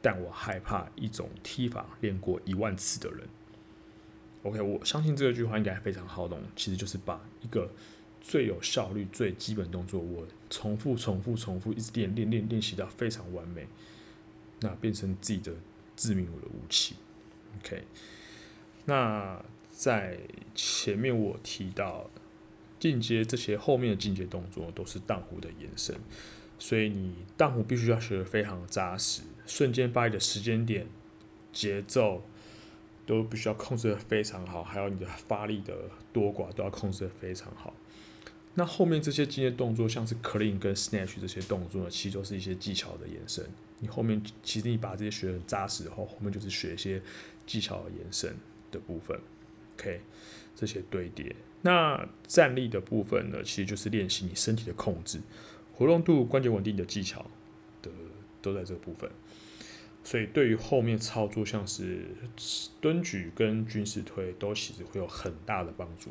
[0.00, 3.28] 但我害怕一种踢法练过一万次的人。”
[4.42, 7.70] OK，我相信这句话应该非常好懂，其实就是把一个。
[8.22, 13.66] 最有效率、最基本动作，我重复、重复、重复，一直练、练、练、练习到非常完美，
[14.60, 15.54] 那变成自己的
[15.96, 16.96] 致命的武器。
[17.56, 17.82] OK，
[18.84, 20.18] 那在
[20.54, 22.10] 前面我提到
[22.78, 25.98] 进阶这些后面的进阶动作都是荡壶的延伸，
[26.58, 30.86] 所以你荡壶必须要学得非常扎实，瞬间把你的时间点、
[31.54, 32.22] 节奏
[33.10, 35.74] 都必须要控制的非常好，还有你的发力的
[36.12, 37.74] 多寡都要控制的非常好。
[38.54, 43.44] 那后面这些进阶动作，像是 clean 跟 snatch 这些动作呢，其实都是一些技巧的延伸。
[43.80, 47.02] 你后面其实你把这些学扎实后，后面就是学一些
[47.44, 48.32] 技巧的延伸
[48.70, 49.18] 的部分。
[49.76, 50.00] OK，
[50.54, 51.34] 这些堆叠。
[51.62, 55.20] 那站立的部分呢，其实就是练习你身体的控制、
[55.74, 57.28] 活动度、关节稳定的技巧
[57.82, 57.90] 的，
[58.40, 59.10] 都在这个部分。
[60.04, 62.06] 所以对于后面操作，像是
[62.80, 66.10] 蹲举跟军事推，都其实会有很大的帮助。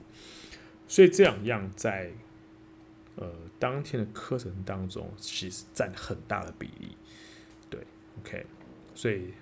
[0.88, 2.12] 所以这两样在。
[3.16, 6.96] 呃，当天的课程当中，其实占很大的比例，
[7.70, 7.82] 对
[8.18, 8.46] ，OK，
[8.96, 9.34] 所以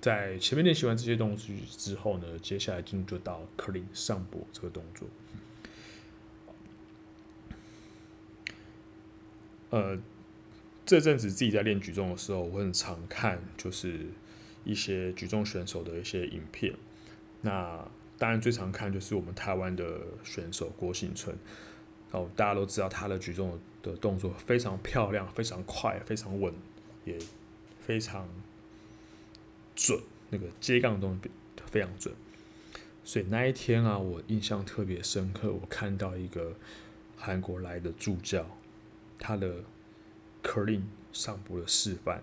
[0.00, 5.06] 在前面练习完这些东西之后呢，接下来进入就到 clean 上膊这个动作。
[9.70, 9.96] 呃，
[10.86, 14.06] 这阵子自己在练举重的时候，我很常看就是
[14.64, 16.74] 一些举重选手的一些影片。
[17.42, 17.86] 那
[18.18, 21.36] 当然最常看就是我们台湾的选手郭婞淳。
[22.10, 26.54] 哦，大家都知道他的举重的动作非常漂亮，非常快，非常稳，
[27.04, 27.18] 也
[27.80, 28.28] 非常
[29.74, 29.98] 准。
[30.30, 31.30] 那个接杠动作
[31.70, 32.14] 非常准，
[33.04, 35.52] 所以那一天啊，我印象特别深刻。
[35.52, 36.54] 我看到一个
[37.16, 38.46] 韩国来的助教，
[39.18, 39.64] 他的
[40.44, 42.20] clean 上部的示范，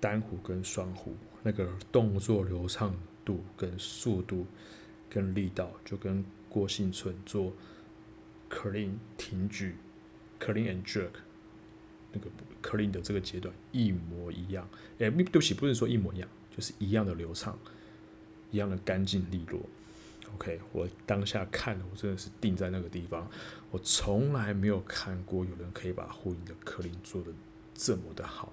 [0.00, 1.10] 单弧跟双弧
[1.42, 4.46] 那个动作流畅度跟速度
[5.10, 7.52] 跟力道，就跟郭婞淳做。
[8.48, 9.74] clean 挺举
[10.38, 11.12] ，clean and jerk，
[12.12, 12.28] 那个
[12.62, 14.68] clean 的这个阶段一模一样。
[14.98, 17.58] 哎、欸，对不起，不是说一模一样，就是一样的流畅，
[18.50, 19.58] 一样的干净利落。
[20.34, 23.30] OK，我当下看，我真的是定在那个地方。
[23.70, 27.32] 我从来没有看过有人可以把壶铃的 clean 做得
[27.74, 28.52] 这么的好，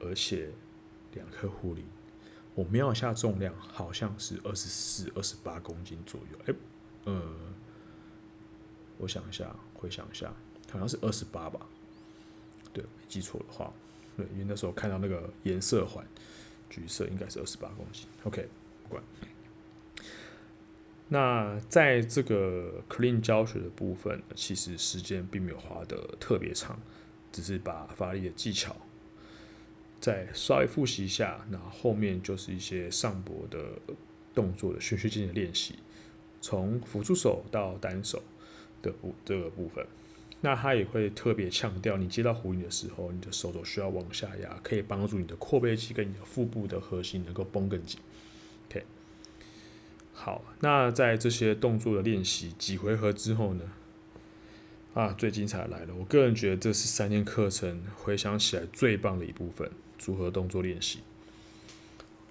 [0.00, 0.50] 而且
[1.14, 1.84] 两颗壶铃，
[2.54, 6.38] 我瞄一下重量，好像是二十四、二十八公斤左右。
[6.46, 6.54] 哎、
[7.04, 7.22] 呃。
[8.98, 10.32] 我想一下，回想一下，
[10.70, 11.60] 好像是二十八吧，
[12.72, 13.70] 对，没记错的话，
[14.16, 16.02] 对，因为那时候看到那个颜色环，
[16.70, 18.06] 橘色应该是二十八公斤。
[18.24, 18.48] OK，
[18.84, 19.02] 不管。
[21.08, 26.76] 那在这个 clean 教学的部分，其实时间并没有花得特别长，
[27.30, 28.74] 只是把发力的技巧
[30.00, 33.58] 再稍微复习一下，那后面就是一些上搏的
[34.34, 35.76] 动作的循序渐进的练习，
[36.40, 38.22] 从辅助手到单手
[38.82, 39.86] 的部这个部分。
[40.40, 47.98] 那他也会特别强调，你接到壶铃的时候，你的手肘需要往下压，可以帮助你的阔背肌跟你的腹部的核心能够绷更紧。
[50.18, 53.64] 好，那在这些动作的练习几回合之后呢？
[54.94, 55.94] 啊，最精彩来了！
[55.94, 61.00] 我个人觉得这是三天课程回想起来最棒的一部分——组合动作练习，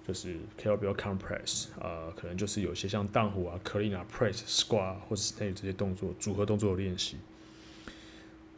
[0.06, 7.18] 就是 Kettlebell Compress 啊，可能就是有些像荡壶啊、Clean 啊、Press、Squat 或者 Snatch 这些动作组合动作的练习。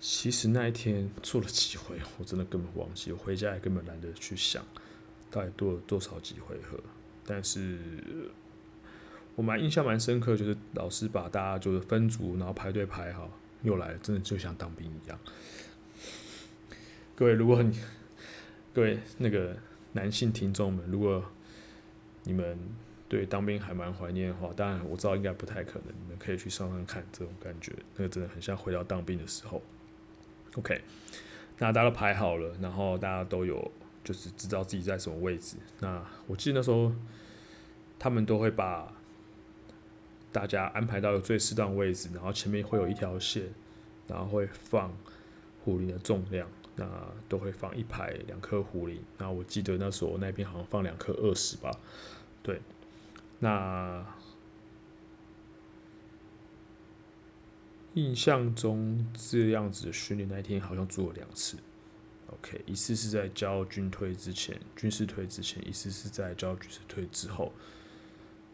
[0.00, 4.64] 其实那一天做了几回，我真的根本忘记，我回家也根本懒得去想
[5.30, 6.80] 到底做了多少几回合，
[7.26, 7.78] 但是。
[9.38, 13.30] 我蛮印象蛮深刻，就是老师把大家就是分组，然后排队排好，
[13.62, 15.16] 又来，真的就像当兵一样。
[17.14, 17.78] 各位，如果你
[18.74, 19.56] 各位那个
[19.92, 21.24] 男性听众们，如果
[22.24, 22.58] 你们
[23.08, 29.62] 对当兵还蛮怀念的话，当然我知道应该不太可能，你们可以去上上看这种感觉，那个真的很像回到当兵的时候。
[30.56, 30.82] OK，
[31.58, 33.70] 那大家都排好了，然后大家都有
[34.02, 35.58] 就是知道自己在什么位置。
[35.78, 36.92] 那我记得那时候
[38.00, 38.92] 他们都会把。
[40.30, 43.44] 大家安排到最适当位置，然后前面会有一条线，
[44.06, 44.94] 然后会放
[45.64, 46.86] 壶铃的重量，那
[47.28, 49.02] 都会放一排两颗壶铃。
[49.16, 51.70] 那我记得那时候那边好像放两颗二十吧，
[52.42, 52.60] 对。
[53.40, 54.04] 那
[57.94, 61.56] 印象中这样子的训练那一天好像做了两次
[62.32, 67.52] ，OK，一次是在教军推之前，军事推之前，一次是在教军事推之后。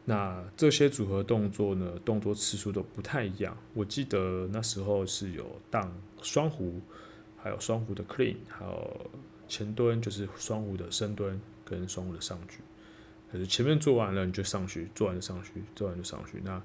[0.06, 3.56] 那这些组合动作呢，动作次数都不太一样。
[3.72, 5.90] 我记得那时候是有荡
[6.20, 6.74] 双弧，
[7.38, 9.10] 还有双弧的 clean，还有
[9.48, 12.58] 前蹲，就是双弧的深蹲跟双弧的上举。
[13.32, 16.38] 可是前面做完了你就上去，做完就上去，做完就上去。
[16.44, 16.60] 那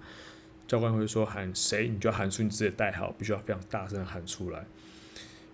[0.68, 4.66] 教官会说喊谁，你就喊出你自己的代号，必须要非常大声喊出来。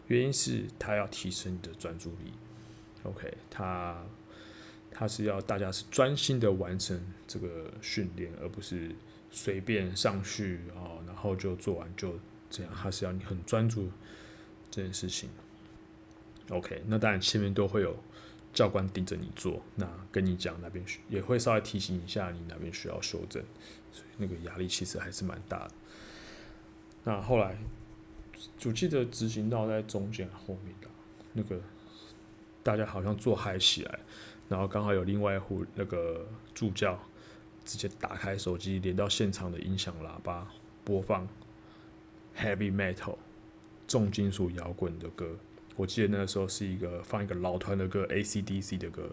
[0.07, 2.33] 原因是他要提升你的专注力。
[3.03, 4.03] OK，他。
[4.97, 8.95] 他是要大家是专心的完成这个训练，而不是
[9.29, 12.17] 随便上去啊，然后就做完就
[12.49, 12.71] 这样。
[12.73, 13.91] 他是要你很专注
[14.71, 15.29] 这件事情。
[16.49, 17.93] OK，那当然前面都会有
[18.53, 23.43] 教官盯着你做，那跟你讲哪边需也会稍微提醒一下你哪边需要修正，
[23.91, 25.71] 所以那个压力其实还是蛮大的。
[27.03, 27.57] 那后来
[28.57, 30.87] 就记得执行到在中间后面的
[31.33, 31.59] 那个，
[32.63, 33.99] 大家好像做嗨起来。
[34.47, 36.99] 然后刚好有另外一户那个助教，
[37.63, 40.47] 直接打开手机连到现场的音响喇叭，
[40.83, 41.27] 播放
[42.37, 43.17] heavy metal
[43.87, 45.37] 重金属摇滚的歌。
[45.75, 49.09] 我记得那个时候是一个放一个老团的歌，AC/DC 的歌。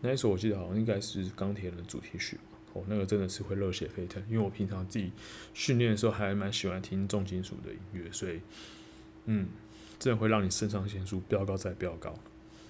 [0.00, 2.38] 那时候我记得好像应该是钢铁人的主题曲。
[2.74, 5.12] 哦，那个真的是会热血沸腾，因为我平常自己
[5.52, 8.40] 训练的时候还蛮喜欢听重金属的音乐，所以
[9.26, 9.46] 嗯，
[9.98, 12.14] 真的会让你肾上腺素飙高再飙高。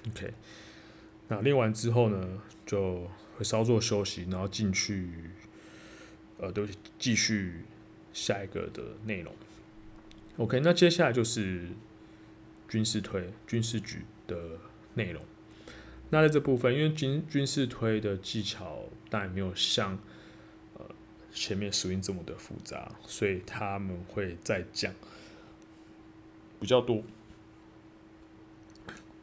[0.08, 0.34] OK。
[1.32, 5.08] 那练完之后呢，就会稍作休息，然后进去，
[6.36, 6.68] 呃，都
[6.98, 7.64] 继续
[8.12, 9.34] 下一个的内容。
[10.36, 11.68] OK，那接下来就是
[12.68, 14.36] 军事推、军事举的
[14.92, 15.22] 内容。
[16.10, 19.98] 那在这部分，因为军军事推的技巧当然没有像
[20.74, 20.84] 呃
[21.32, 24.92] 前面 swing 这么的复杂，所以他们会再讲
[26.60, 27.02] 比较多。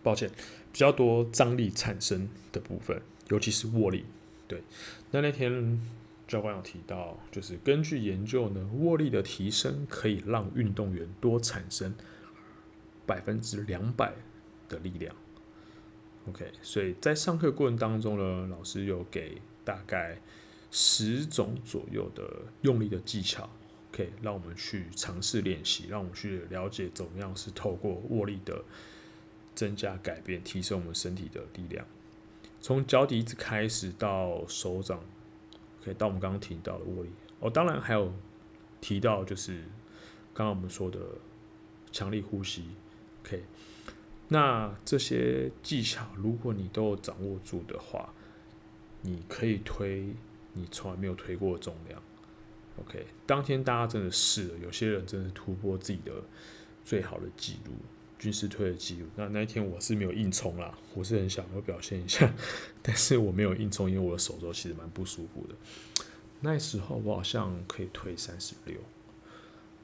[0.01, 0.31] 抱歉。
[0.71, 4.05] 比较多张力产生的部分，尤其是握力。
[4.47, 4.63] 对，
[5.11, 5.79] 那那天
[6.27, 11.93] 教官有提到，就是根据研究呢，握力的提升可以让运动员多产生
[13.05, 14.13] 百分之两百
[14.67, 15.15] 的力量。
[16.27, 20.19] OK，所以在上课过程当中呢，老师有给大概
[20.69, 23.49] 十种左右的用力的技巧，
[23.91, 28.63] 可以让我们去尝试练习，让我们去了解怎么样是透过握力的。
[29.59, 31.85] 增加改变，提升我们身体的力量。
[32.61, 35.03] 从脚底一直开始到手掌，
[35.83, 37.09] 可以到我们刚刚提到的握力。
[37.41, 38.13] 哦，当然还有
[38.79, 39.57] 提到就是
[40.33, 40.97] 刚刚我们说的
[41.91, 42.69] 强力呼吸。
[43.21, 43.43] OK，
[44.29, 48.13] 那这些技巧如果你都掌握住的话，
[49.01, 50.15] 你可以推
[50.53, 52.01] 你从来没有推过的重量。
[52.77, 56.13] OK，当天大家真的试了，有些人真的突破自己的
[56.85, 57.73] 最好的记录，
[58.19, 59.07] 军事推的记录。
[59.15, 62.31] 那那一天我是没有硬冲啦，我是很想要表现一下，
[62.83, 65.55] 但是我没有硬冲，因为我的手肘其实蛮不舒服的。
[66.41, 68.77] 那时候我好像可以推三十六，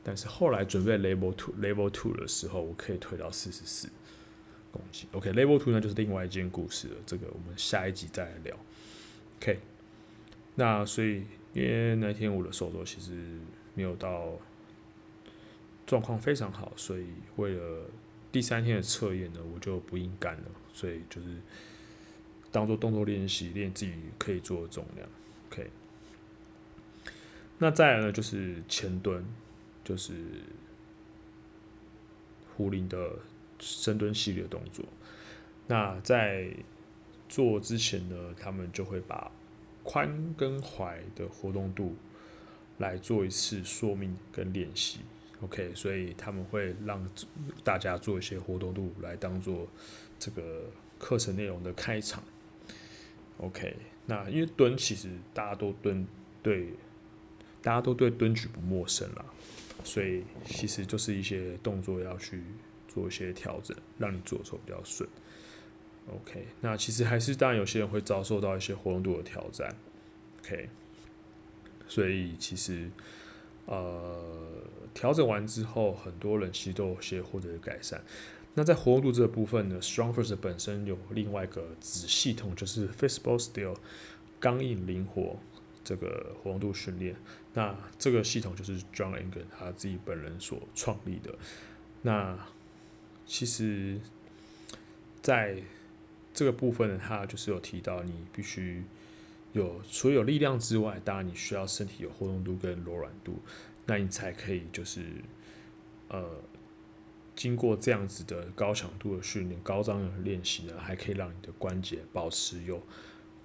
[0.03, 3.89] 但是后来准备 Level Two Level Two 的时候，我可以推到四十四
[4.71, 5.07] 公斤。
[5.13, 8.57] OK，Level Two 呢就是另外一件故事了，这个我们下一集再来聊。
[9.41, 9.59] OK，
[10.55, 13.37] 那所以因为那天我的手肘其实
[13.73, 14.39] 没有到
[15.85, 17.05] 状况非常好，所以
[17.35, 17.85] 为了
[18.35, 21.37] 第三天的测验呢，我就不硬干了，所以就是
[22.51, 25.07] 当做动作练习，练自己可以做的重量。
[25.49, 25.69] OK。
[27.59, 29.23] 那再来呢，就是前蹲，
[29.85, 30.13] 就是
[32.57, 33.19] 壶铃的
[33.57, 34.83] 深蹲系列动作。
[35.67, 36.51] 那在
[37.29, 39.31] 做之前呢，他们就会把
[39.85, 41.95] 髋跟踝的活动度
[42.79, 44.99] 来做一次说明跟练习。
[45.45, 47.07] OK，所以他们会让
[47.63, 49.67] 大家做一些活动度来当做
[50.19, 50.65] 这个
[50.99, 52.23] 课程内容的开场。
[53.37, 53.75] OK，
[54.05, 56.05] 那因为蹲其实大家都蹲
[56.43, 56.69] 对。
[57.61, 59.25] 大家都对蹲举不陌生啦，
[59.83, 62.43] 所以其实就是一些动作要去
[62.87, 65.09] 做一些调整，让你做的时候比较顺。
[66.13, 69.75] OK，那其实还是当然有些人会遭受到一些活动度的挑战。
[70.41, 70.69] OK，
[71.87, 72.87] 所以其实
[73.65, 74.21] 呃
[74.93, 78.01] 调整完之后，很多人其实都有些获得改善。
[78.53, 83.75] 那在活动度这个部分呢，StrongFirst 本身有另外一个子系统，就是 Flexible Steel
[84.39, 85.37] 刚硬灵活。
[85.87, 87.15] 这个活动度训练，
[87.53, 91.35] 那这个系统就是 John Engen 他自己本人所创立的。
[92.01, 92.35] 那
[93.27, 93.99] 其实，
[95.21, 95.61] 在
[96.33, 98.83] 这个部分呢，他就是有提到，你必须
[99.55, 103.39] 有除有力量之外，当然你需要身体有活动度跟柔软度，
[103.85, 105.05] 那你才可以就是
[106.09, 106.29] 呃，
[107.37, 112.83] 经过这样子的高强度的训练、高张的练习呢，还可以让你的关节保持有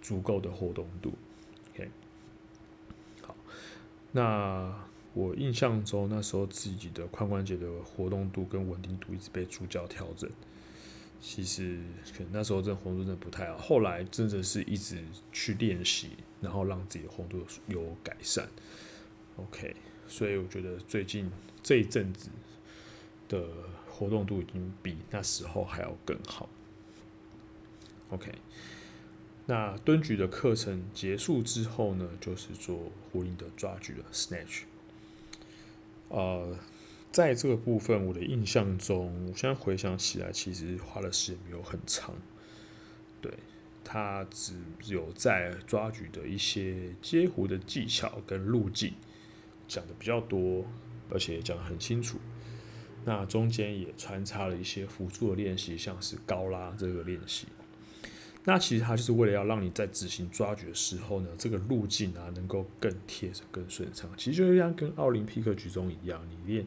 [0.03, 1.13] 足够的活动度。
[1.73, 1.89] OK，
[3.23, 3.37] 好
[4.11, 4.85] 那
[5.15, 10.29] 我印象中，那时候自己的髋关节的活动度跟稳定度一直被助教调整。
[11.21, 11.81] 其实
[12.17, 16.11] 可能那时候这活动度真的不太好，后来真的是一直去练习，
[16.41, 18.49] 然后让自己的活动度有改善。
[19.37, 19.77] OK，
[20.09, 21.31] 所以我觉得最近
[21.63, 22.31] 这一阵子
[23.29, 23.47] 的
[23.89, 26.49] 活动度已经比那时候还要更好。
[28.11, 28.33] OK。
[29.47, 34.63] 那蹲举的课程结束之后呢，就是做壶铃的抓举的 snatch。
[36.09, 36.57] 呃，
[37.13, 42.15] 在这个部分，我的印象中，我现在回想起来，其实花的时间没有很长。
[43.21, 43.33] 对，
[43.85, 44.55] 他只
[44.87, 48.95] 有在抓举的一些接壶的技巧跟路径
[49.67, 50.65] 讲的比较多，
[51.11, 52.19] 而且讲的很清楚。
[53.05, 57.47] 那中间也穿插了一些辅助的练习，像是高拉这个练习。
[58.45, 64.11] 那其实它就是为了要让你在执行抓举的时候呢，这个路径啊能够更贴着、更顺畅。
[64.17, 66.67] 其实就像跟奥林匹克举重一样，你练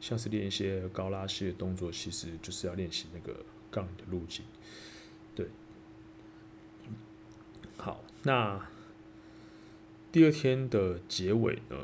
[0.00, 3.38] 像是练一些高拉系的动作，其实就是要练习那个
[3.70, 4.44] 杠铃的路径。
[5.36, 5.46] 对，
[7.76, 8.68] 好，那
[10.10, 11.76] 第二天的结尾呢，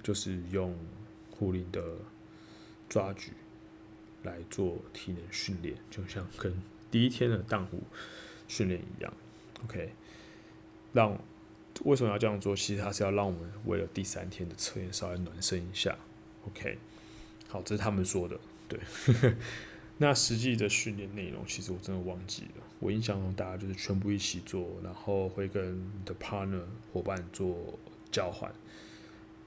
[0.00, 0.78] 就是用
[1.32, 1.82] 壶铃的
[2.88, 3.32] 抓举
[4.22, 6.54] 来做体能训练，就像跟
[6.88, 7.82] 第一天的荡壶。
[8.48, 9.12] 训练一样
[9.64, 9.92] ，OK，
[10.92, 11.16] 让
[11.84, 12.56] 为什么要这样做？
[12.56, 15.96] 其实它是要让我们为了第三天的测验稍微暖身一下
[16.48, 16.76] ，OK。
[17.46, 18.38] 好，这是他们说的，
[18.68, 18.80] 对。
[20.00, 22.62] 那实际的训练内容，其实我真的忘记了。
[22.78, 27.78] 我印象中大家就是全部一起做，然后会跟你的 partner 伙伴做
[28.12, 28.52] 交换。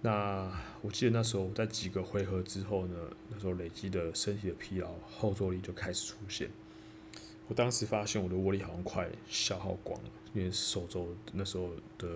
[0.01, 2.95] 那我记得那时候在几个回合之后呢，
[3.29, 6.49] 那时候累积的身体的疲劳后坐力就开始出现。
[7.51, 12.07] 我当时发现我的握力好像快消耗光了，因为手肘那时候的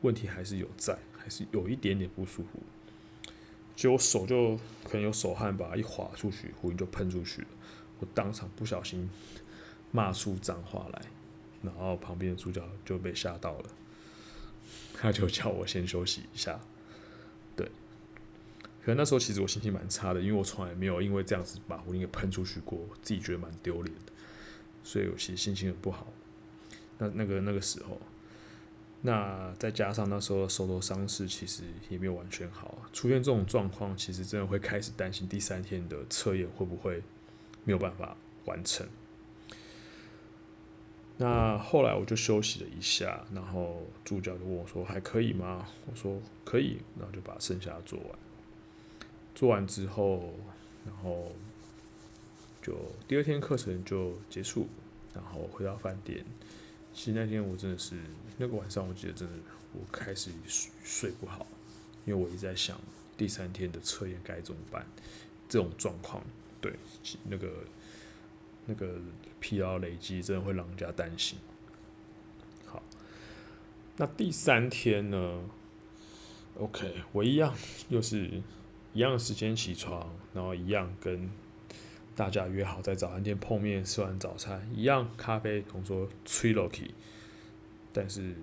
[0.00, 2.58] 问题还是有在，还是有一点点不舒服。
[3.76, 7.48] 就我手就可能有手汗吧，一滑出去，壶就喷出去了。
[8.00, 9.08] 我当场不小心
[9.92, 11.02] 骂出脏话来，
[11.62, 13.70] 然后旁边的助教就被吓到了，
[14.94, 16.58] 他就叫我先休息一下。
[18.84, 24.12] 可能那时候其实我心情蛮差的，因为我从来没有因为这样子把壶铃给喷出去过，自己觉得蛮丢脸的，
[24.82, 26.08] 所以我其实心情很不好。
[26.98, 28.00] 那那个那个时候，
[29.02, 37.02] 那再加上那时候手头伤势其实也没有完全好，出现这种状况，其实真的会开始担心第三天的测验会不会
[37.64, 38.16] 没有办法
[38.46, 38.86] 完成。
[41.18, 48.18] 那后来我就休息了一下，然后助教就问我说：“还可以吗？”我说：“可以。”然后就把剩下的做完。
[49.34, 50.32] 做完之后，
[50.84, 51.32] 然后
[52.60, 52.74] 就
[53.08, 54.68] 第二天课程就结束，
[55.14, 56.24] 然后回到饭店。
[56.94, 57.96] 其实那天我真的是
[58.36, 59.34] 那个晚上，我记得真的
[59.72, 61.46] 我开始睡睡不好，
[62.04, 62.78] 因为我一直在想
[63.16, 64.86] 第三天的测验该怎么办。
[65.48, 66.22] 这种状况，
[66.62, 66.72] 对，
[67.28, 67.50] 那个
[68.64, 68.94] 那个
[69.38, 71.38] 疲劳累积，真的会让人家担心。
[72.64, 72.82] 好，
[73.98, 75.42] 那第三天呢
[76.58, 77.54] ？OK，我一样
[77.90, 78.42] 又是
[78.92, 81.30] 一样的时间起床，然后一样跟
[82.14, 86.90] 大家约好在早餐店碰面，吃完早餐一样咖啡，同桌吹落去。
[87.92, 88.34] 但是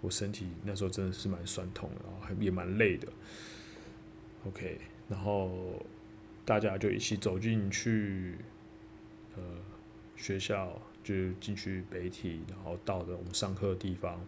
[0.00, 3.08] 我身体那时候真的是蛮酸痛，然后也蛮累的。
[4.46, 5.84] OK，然后。
[6.44, 8.36] 大家就一起走进去，
[9.36, 9.42] 呃，
[10.16, 14.20] 学校就进去北体，然后到了我们上课的地方，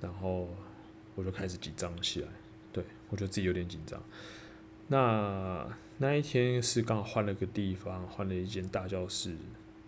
[0.00, 0.48] 然后
[1.14, 2.28] 我就开始紧张起来，
[2.76, 3.98] 对，我觉得自己有点紧张。
[4.88, 5.66] 那
[5.96, 9.34] 那一天是刚换了个地方，换了一间大教室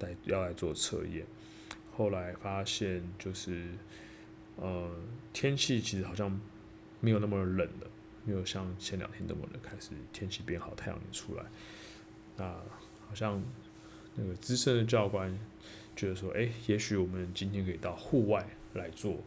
[0.00, 1.26] 来要来做测验。
[1.94, 3.68] 后来发现就是，
[4.56, 4.90] 呃，
[5.34, 6.40] 天气其实好像
[7.00, 7.90] 没有那么冷了。
[8.24, 11.44] 没有像前两天那么冷，开始天气变好，太阳也出来。
[12.38, 12.44] 那
[13.06, 13.42] 好像
[14.14, 15.38] 那个资深的教官
[15.94, 19.18] 觉得说，哎，也许我们今天可以到户外来做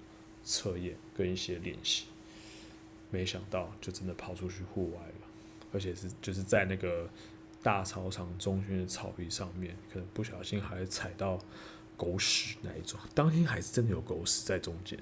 [0.43, 2.07] 测验跟一些练习。
[3.11, 5.27] 没想到就真的跑出去户外了，
[5.73, 7.07] 而且是就是在那个
[7.61, 11.37] 大操场中间的草皮上面，可能不小心还踩到
[11.95, 12.99] 狗屎那一种。
[13.13, 14.97] 当天还是真的有狗屎在中间，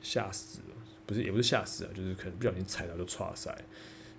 [0.00, 0.76] 吓死了。
[1.06, 3.56] 不是，也不是吓死啊，就是可能不小心踩到就剉赛。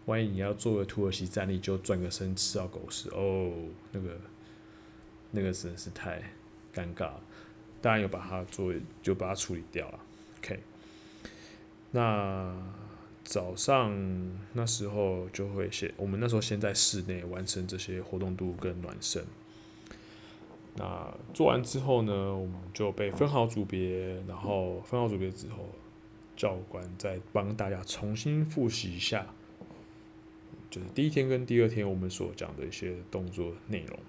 [0.08, 3.54] 万一你要做个土耳其站立，就转个身吃到狗屎哦，
[3.92, 4.20] 那个
[5.30, 6.22] 那个真的是太
[6.74, 7.22] 尴尬了。
[7.82, 10.00] 当然有把它做，就把它处理掉了。
[10.40, 10.60] OK，
[11.92, 12.54] 那
[13.32, 13.98] 早上
[14.52, 19.24] 那时候就会先，我们那时候先在室内完成这些活动度跟暖身。
[20.76, 25.70] 那做完之后呢，我们就被分好组别，然后分好组别之后。
[26.34, 29.28] 教官再帮大家重新复习一下，
[30.72, 34.00] 就是第一天跟第二天我们所讲的一些动作内容。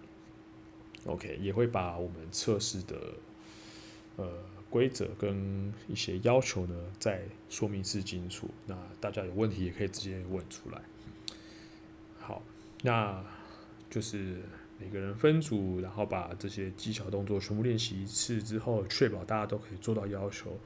[1.12, 2.96] OK，也会把我们测试的
[4.16, 4.26] 呃
[4.72, 7.20] 规则跟一些要求呢再
[7.50, 8.48] 说明是清楚。
[8.66, 10.80] 那大家有问题也可以直接问出来。
[12.18, 12.42] 好，
[12.80, 13.22] 那
[13.90, 14.38] 就是
[14.80, 20.58] 每个人分组，然后把这些技巧动作全部练习一次之后，确保大家都可以做到要求。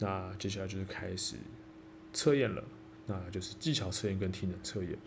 [0.00, 1.36] 那接下来就是开始
[2.12, 2.64] 测验了，
[3.06, 4.98] 那就是技巧测验跟体能测验。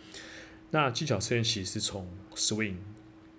[0.71, 2.77] 那技巧测验其实是从 swing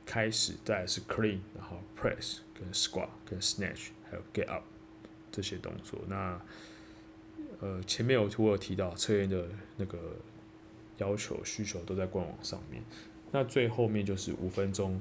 [0.05, 4.65] 开始，再来是 clean，然后 press 跟 squat 跟 snatch，还有 get up
[5.31, 6.01] 这些动作。
[6.09, 6.41] 那
[7.61, 9.99] 呃前面有我有提到测验的那个
[10.99, 12.83] 要求需求都在官网上面。
[13.31, 15.01] 那最后面就是五分钟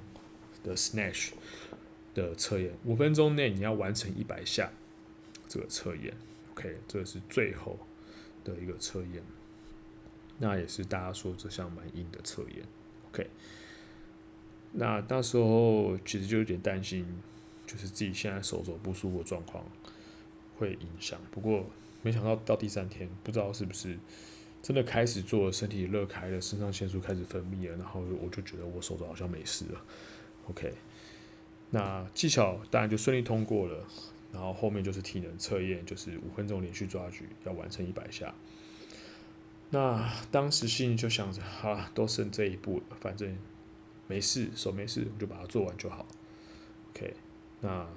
[0.63, 1.31] 的 snatch
[2.13, 4.71] 的测验，五分钟内你要完成一百下
[5.47, 6.13] 这个测验。
[6.51, 7.79] OK，这是最后
[8.43, 9.23] 的一个测验，
[10.39, 12.65] 那也是大家说这项蛮硬的测验。
[13.11, 13.29] OK，
[14.73, 17.05] 那那时候其实就有点担心，
[17.67, 19.63] 就是自己现在手肘不舒服状况
[20.57, 21.19] 会影响。
[21.29, 21.63] 不过
[22.01, 23.99] 没想到到第三天，不知道是不是
[24.63, 29.85] 真的开始做，身体热开了，肾上腺素开始分泌了，然后我就觉得我手肘好像没事了。
[30.49, 30.73] OK，
[31.69, 33.85] 那技巧当然就顺利通过了。
[34.33, 38.35] 然后后面就是体能测验，就是五分钟连续抓举要完成一百下。
[39.69, 43.35] 那当时心里就想着，啊，都剩这一步了，反正
[44.05, 46.05] 没事，手没事，我就把它做完就好。
[46.89, 47.13] OK，
[47.61, 47.87] 那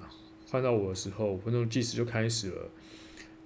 [0.49, 2.69] 换到我的时候，五分钟计时就开始了。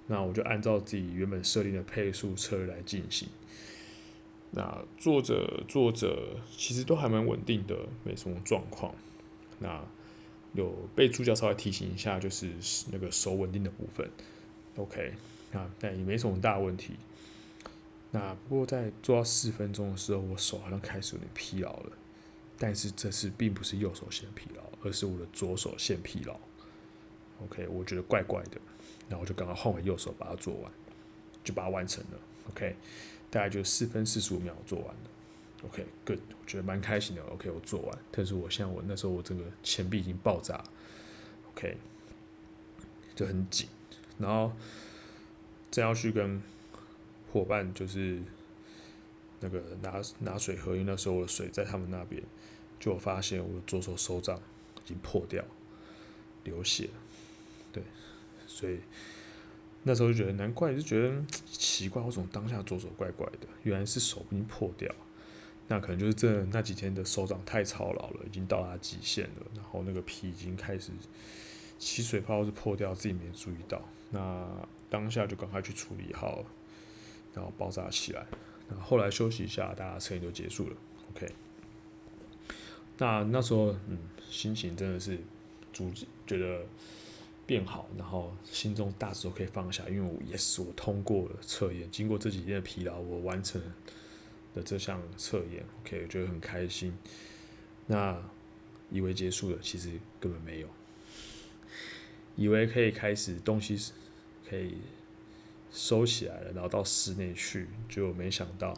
[0.08, 3.28] 那我就按照自己原本设定的配速策略来进行。
[4.52, 8.94] 那做着做着，其实都还蛮稳定的，没什么状况。
[9.58, 9.84] 那
[10.54, 12.52] 有被助教稍微提醒一下，就是
[12.92, 14.08] 那个手稳定的部分
[14.76, 15.12] ，OK，
[15.52, 16.94] 啊，但也没什么大问题。
[18.12, 21.92] 那不过在做到四分钟的时候，我手好像开始有点疲劳了。
[22.56, 26.38] 但是这次并不是右手先疲劳，而是我的左手先疲劳。
[27.42, 28.58] OK，我觉得怪怪的，
[29.08, 30.72] 然后我就赶快换回右手把它做完，
[31.44, 32.18] 就把它完成了。
[32.48, 32.74] OK，
[33.30, 35.10] 大概就四分四十五秒做完了。
[35.64, 37.22] OK，good，、我觉得蛮开心的。
[37.24, 40.62] OK，我做完，但是我现在我那时候我整个前臂已经爆炸
[41.50, 41.76] ，OK，
[43.14, 43.68] 就很紧。
[44.18, 44.52] 然后
[45.70, 46.40] 正要去跟
[47.32, 48.20] 伙伴就是
[49.40, 52.22] 那个拿拿水喝，因为那时候我的水在他们那边，
[52.78, 54.40] 就我发现我的左手手掌
[54.86, 55.44] 已经破掉。
[56.44, 56.88] 流血，
[57.72, 57.82] 对，
[58.46, 58.78] 所以
[59.82, 63.48] 那时候就觉得难怪，就觉得奇怪，为什么当下左手怪怪的？
[63.64, 64.88] 原来是手已经破掉，
[65.66, 70.92] 那可能就是这那几天的手掌太操劳了，已经到达极限了，然后那个皮已经开始
[71.80, 73.82] 起水泡是破掉，自己没注意到，
[74.12, 74.48] 那
[74.88, 76.44] 当下就赶快去处理好，
[77.34, 78.24] 然后包扎起来，
[78.68, 80.76] 然后后来休息一下，大家测验就结束了
[81.10, 81.28] ，OK。
[82.98, 83.98] 那那时候，嗯，
[84.30, 85.18] 心情真的是
[85.72, 86.64] 逐渐觉得
[87.46, 93.60] 变好，然后心中大石头可以放下，因为我也是我通过了测验，经过这几天的疲劳，我完成
[94.54, 96.96] 了这项测验，OK，我觉得很开心。
[97.86, 98.20] 那
[98.90, 100.68] 以为结束了，其实根本没有，
[102.36, 103.92] 以为可以开始东西
[104.48, 104.78] 可以
[105.70, 108.74] 收起来了，然后到室内去，就没想到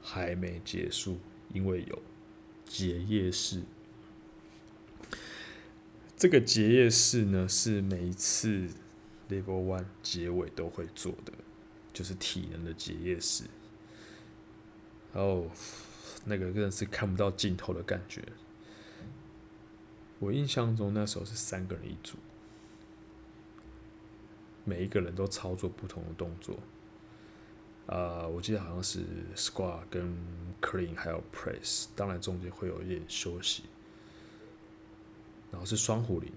[0.00, 1.18] 还没结束，
[1.52, 2.02] 因为有。
[2.66, 3.64] 结业式，
[6.20, 8.68] 这个结业式呢，是每一次
[9.30, 11.32] Level One 结尾都会做的，
[11.94, 13.44] 就是体能的结业式。
[15.14, 15.50] 然后
[16.26, 18.22] 那个真的是看不到尽头的感觉。
[20.18, 22.18] 我印象中那时候是三个人一组，
[24.66, 26.58] 每一个人都操作不同的动作。
[27.86, 29.02] 呃，我记得好像是
[29.34, 30.14] squat 跟
[30.60, 33.62] clean 还有 press，当然中间会有一点休息，
[35.50, 36.32] 然后是双壶铃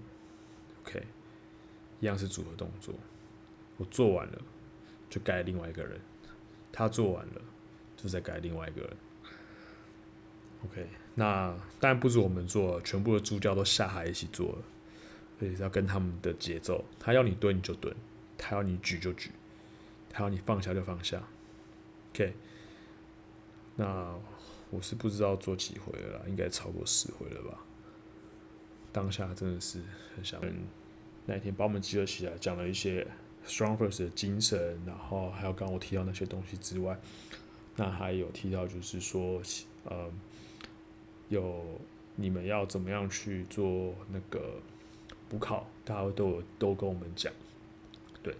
[0.82, 1.02] ，OK，
[2.00, 2.94] 一样是组合动作。
[3.76, 4.42] 我做完了
[5.10, 6.00] 就该另外一个人，
[6.72, 7.40] 他做完了
[7.96, 8.96] 就再该另外一个人
[10.64, 10.88] ，OK。
[11.14, 14.58] 那当然不止我们做，全部的助教都下海一起做了，
[15.38, 16.84] 所以要跟他们的节奏。
[16.98, 17.94] 他要你蹲你就蹲，
[18.36, 19.30] 他要你举就举，
[20.10, 21.22] 他要你放下就放下。
[22.10, 22.34] OK，
[23.76, 24.12] 那
[24.70, 27.58] 我是不知道做几回了啦，应该超过十回了吧。
[28.94, 29.80] 当下真的是
[30.14, 30.40] 很想，
[31.26, 33.04] 那一天把我们集合起来，讲了一些
[33.44, 36.96] StrongFirst 的精神，然后还有刚我提到那些东西之外，
[37.74, 39.42] 那还有提到就是说，
[39.84, 40.10] 呃，
[41.28, 41.80] 有
[42.14, 44.60] 你们要怎么样去做那个
[45.28, 47.32] 补考，大家都有都跟我们讲，
[48.22, 48.32] 对。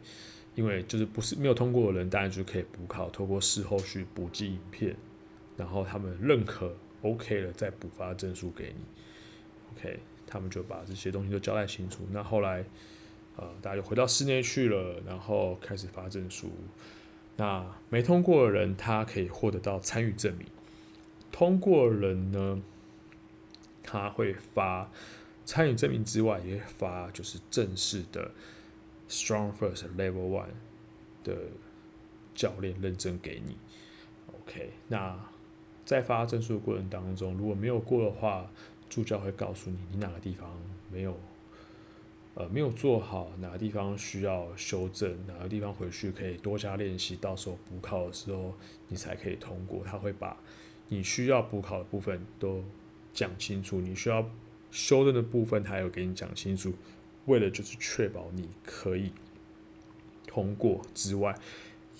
[0.54, 4.94] 因为就是不是没有通过的人，当然就可以补考，透过事后去补寄影片，
[5.56, 8.84] 然后他们认可 OK 了，再补发证书给你。
[9.72, 9.98] OK，
[10.34, 12.04] 他们就把这些东西都交代清楚。
[12.10, 12.64] 那后来，
[13.36, 16.50] 呃，大家就回到室内去了，然后开始发证书。
[17.36, 20.48] 那没通过的人，他可以获得到参与证明；
[21.30, 22.60] 通过的人呢，
[23.84, 24.90] 他会发
[25.44, 28.32] 参与证明之外，也发就是正式的。
[29.06, 30.46] StrongFirst Level One
[31.22, 31.36] 的
[32.34, 33.54] 教练认证给你
[34.32, 34.72] ，OK。
[34.88, 35.14] 那
[35.84, 38.50] 在发证书的过程当中，如果没有过的话，
[38.88, 40.50] 助教会告诉你你哪个地方
[40.92, 41.18] 没有，
[42.34, 48.54] 呃，没有做好，哪个地方需要修正，哪个地方回去可以多加练习，到时候补考的时候
[48.88, 49.82] 你才可以通过。
[49.84, 50.36] 他会把
[50.88, 52.62] 你需要补考的部分都
[53.12, 54.28] 讲清楚，你需要
[54.70, 56.72] 修正的部分他有给你讲清楚。
[57.26, 59.10] 为了就是确保你可以
[60.26, 61.34] 通过之外，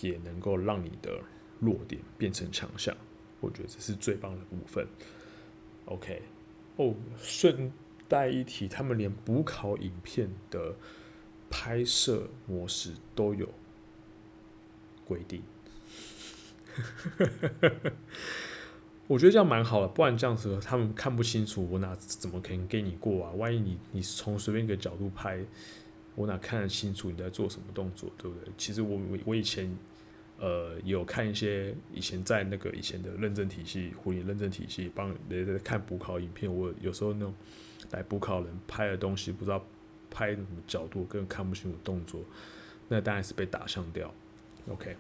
[0.00, 1.18] 也能够让你的
[1.60, 2.94] 弱点变成强项，
[3.40, 4.86] 我觉得这是最棒的部分。
[5.86, 6.20] OK，
[6.76, 7.72] 哦，顺
[8.08, 10.74] 带一提，他们连补考影片的
[11.48, 13.48] 拍摄模式都有
[15.04, 15.42] 规定。
[19.06, 23.32] 我觉得这样蛮好的，不然这样子他们看不清楚，我哪怎么可能给你过啊？
[23.32, 25.38] 万一你你从随便一个角度拍，
[26.14, 28.52] 我哪看得清楚你在做什么动作，对不对？
[28.56, 29.70] 其实我我以前
[30.44, 37.34] 呃有看一些以前在那个以前的认证体系，护理认证体系帮人家看补考影片，我有时候那种
[37.90, 39.64] 来补考人拍的东西不知道
[40.10, 42.20] 拍什么角度，根本看不清楚动作，
[42.88, 44.12] 那当然是被打上掉。
[44.68, 44.94] OK，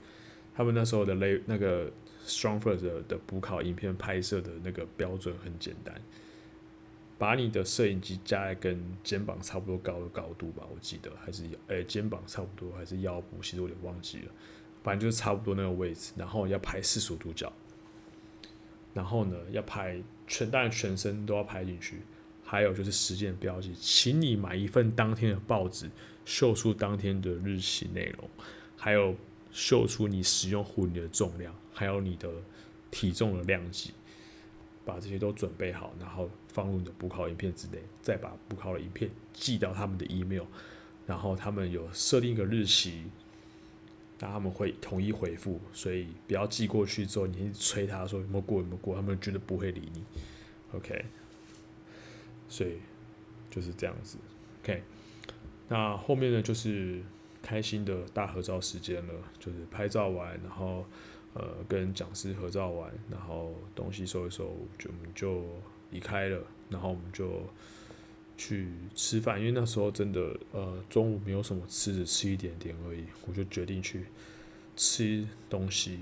[0.54, 1.92] 他们那时候的雷那个。
[2.26, 5.94] StrongFirst 的补考影片拍摄的那个标准很简单，
[7.18, 14.32] 把你的摄影机架在跟肩膀差不多高的高度吧，我记得还是诶、欸、肩膀差不多还是腰部，其实我有点忘记了，
[14.84, 17.52] 反正就是差不多那个位置，然后要拍四十五度角，
[18.92, 22.02] 然后呢要拍全，当然全身都要拍进去，
[22.44, 25.90] 还有就是时间标记，请你买一份当天的报纸，
[26.24, 28.30] 秀出当天的日期内容，
[28.76, 29.16] 还有。
[29.56, 32.28] 秀出你使用壶铃的重量，还有你的
[32.90, 33.92] 体重的量级，
[34.84, 40.42] 把这些都准备好，然后放入你的补考影片之内，再把补考的影片寄到他们的 email，
[41.06, 43.04] 然后他们有设定一个日期，
[44.20, 50.02] 那他们会统一回复，所以不要寄过去之后，你催他说有没有过有没有过，他们绝对不会理你。
[50.72, 51.04] OK，
[52.48, 52.78] 所以
[53.50, 54.18] 就是这样子。
[54.62, 54.82] OK，
[55.68, 57.02] 那后面呢，就是
[57.42, 60.86] 开心的大合照时间了，就是拍照完，然后
[61.34, 65.44] 呃跟讲师合照完，然后东西收一收，就我们就
[65.90, 67.42] 离开了，然后我们就
[68.36, 74.06] 去吃饭，因为那时候真的呃中午没有什么吃的，吃一点点而已，我就决定去
[74.76, 76.00] 吃东西。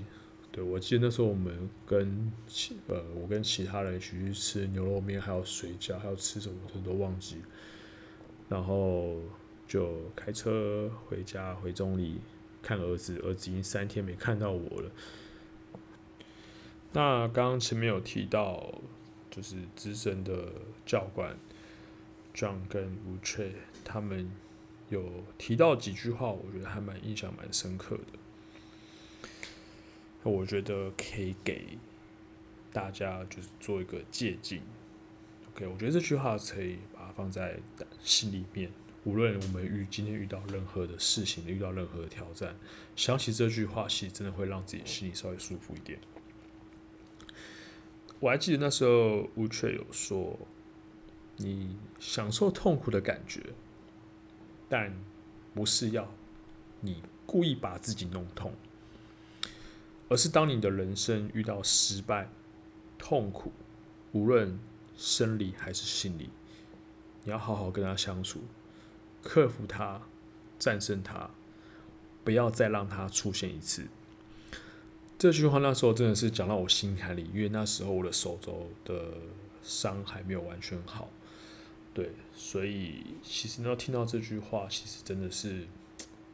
[0.51, 7.37] 对，我记得那时候我们跟其呃我跟其他人一起去吃牛肉面，还有水饺，还有吃什么我都忘记，
[8.49, 9.17] 然后
[9.67, 12.19] 就开车回家回中里
[12.61, 14.91] 看儿子，儿子已经三天没看到我了。
[16.91, 18.71] 那刚刚前面有提到，
[19.31, 20.51] 就是资深的
[20.85, 21.35] 教官
[22.33, 23.51] John 跟 Uche
[23.83, 24.31] 他们
[24.89, 28.19] 有提到几句话，我觉得还蛮印象蛮深刻的。
[30.23, 31.77] 我觉得可以给
[32.71, 34.61] 大家就是做一个借鉴。
[35.53, 37.59] OK，我觉得这句话可以把它放在
[38.01, 38.71] 心里面。
[39.03, 42.55] 无论我们遇今天遇到任何的事情，遇到任何的挑战，
[42.95, 45.99] 想起这句话，其实真的会让自己心里稍微舒服一点。
[48.21, 50.39] 我还记得那时候吴雀有说
[51.37, 53.41] ：“你享受痛苦的感觉，
[54.69, 54.93] 但
[55.53, 56.09] 不是要
[56.81, 58.53] 你故意把自己弄痛。”
[60.09, 62.29] 而是当你的人生遇到失败、
[62.99, 63.51] 痛苦，
[64.11, 64.59] 无论
[64.95, 66.29] 生理还是心理，
[67.23, 68.41] 你要好好跟他相处，
[69.23, 70.01] 克服他，
[70.59, 71.31] 战胜他，
[72.23, 73.87] 不要再让他出现一次。
[75.17, 79.13] 这句话那时候真的是讲到我心坎里，因为那时候我的手肘的
[79.63, 81.09] 伤还没有完全好，
[81.93, 85.67] 对，所以其实呢，听到这句话，其实真的是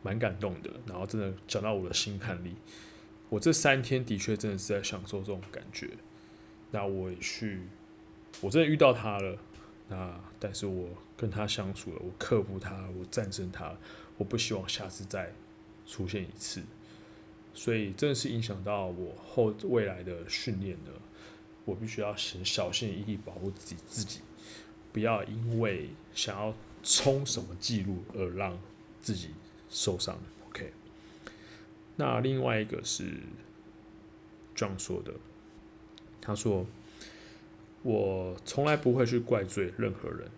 [0.02, 2.56] 蛮感动的，然后真的讲到我的心坎里。
[3.30, 5.90] 我这三天的确真的是在享受这种感觉。
[6.72, 7.62] 那我也去，
[8.42, 9.38] 我真的遇到他了。
[9.90, 13.76] 那但是我跟他相处了，我克服他，我战胜他。
[14.18, 15.34] 我不希望下次再
[15.86, 16.62] 出现一次。
[17.54, 21.02] 所以真的是影响到我后未来的训练了。
[21.66, 24.22] 我必须要先小心翼翼保护自己，自己
[24.92, 28.58] 不要因为想要冲什么记录而让
[29.02, 29.30] 自己
[29.70, 30.18] 受伤。
[30.50, 30.72] OK。
[31.96, 33.12] 那另外一个是
[34.56, 35.14] 这样说的，
[36.22, 36.66] 他说
[37.84, 40.30] ：“我从来不会去怪罪任何人，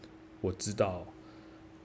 [0.42, 1.06] 我知道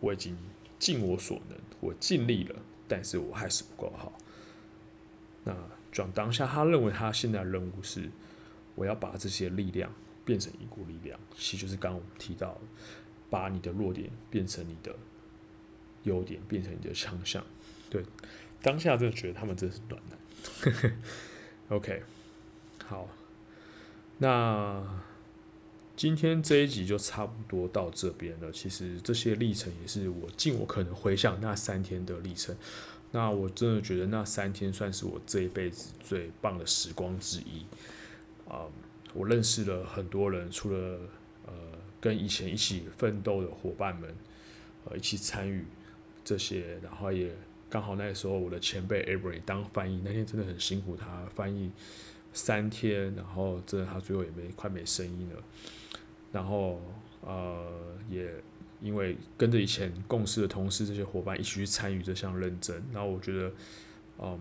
[0.01, 0.37] 我已经
[0.79, 2.57] 尽我所能，我尽力了，
[2.89, 4.12] 但是我还是不够好。”
[5.45, 5.55] 那
[5.93, 8.11] 转当下，他认为他现在的任务是，
[8.75, 9.93] 我要把这些力量
[10.27, 12.61] 变成一股力量，其实就是刚刚我们提到，
[13.31, 14.95] 把你的弱点变成你的
[16.03, 17.43] 优点，变成你的强项，
[17.89, 18.05] 对。
[18.62, 20.99] 当下真的觉得他们真是暖男，
[21.68, 22.03] OK，
[22.85, 23.09] 好，
[24.18, 24.83] 那
[25.95, 28.51] 今天这一集就差不多到这边了。
[28.51, 32.57] 其实这些历程也是我尽我可能回想那三天的历程。
[33.12, 37.64] 那我真的觉得那三天算是我这一辈子最棒的时光之一。
[38.49, 38.66] 啊，
[39.17, 40.99] 我认识了很多人，除了
[41.47, 41.53] 呃
[42.01, 44.14] 跟以前一起奋斗的伙伴们，
[44.85, 45.64] 呃一起参与
[46.25, 47.31] 这些，然后也。
[47.69, 51.73] 刚好那时候我的前辈 Avery 当翻译，那天真的很辛苦，他翻译
[52.33, 55.43] 三天，然后真的他最后也没快没声音了。
[56.33, 56.81] 然后
[57.23, 57.69] 呃
[58.09, 58.31] 也
[58.81, 63.53] 因为跟着以前共事的同事这些伙伴一起去参与这项认证，然后我觉得
[64.21, 64.41] 嗯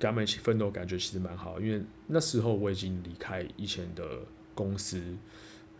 [0.00, 4.18] 跟他们一起奋斗，感觉其实蛮好，因为那时候我已经离开以前的
[4.56, 5.00] 公司，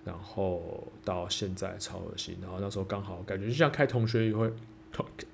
[0.05, 4.49] 然后到现在超恶心，然后那时候刚好感觉就像开同学会。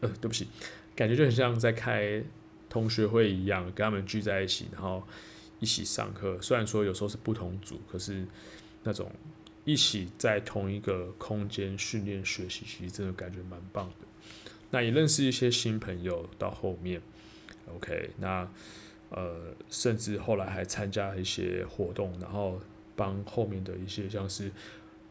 [0.01, 0.47] 呃，对不起，
[0.95, 2.22] 感觉就很像在开
[2.68, 5.03] 同学会一样，跟他们聚在一起，然后
[5.61, 6.39] 一起上课。
[6.43, 8.26] 虽然说有时候是不同组，可是
[8.84, 9.11] 那种
[9.64, 14.07] 一起在同一个空间训练学习，其实真的感觉蛮棒的。
[14.70, 17.01] 那也认识一些新朋友，到后面
[17.74, 18.48] ，OK，那
[19.10, 22.60] 呃，甚至后来还参加一些活动，然后
[22.94, 24.50] 帮后面的一些像是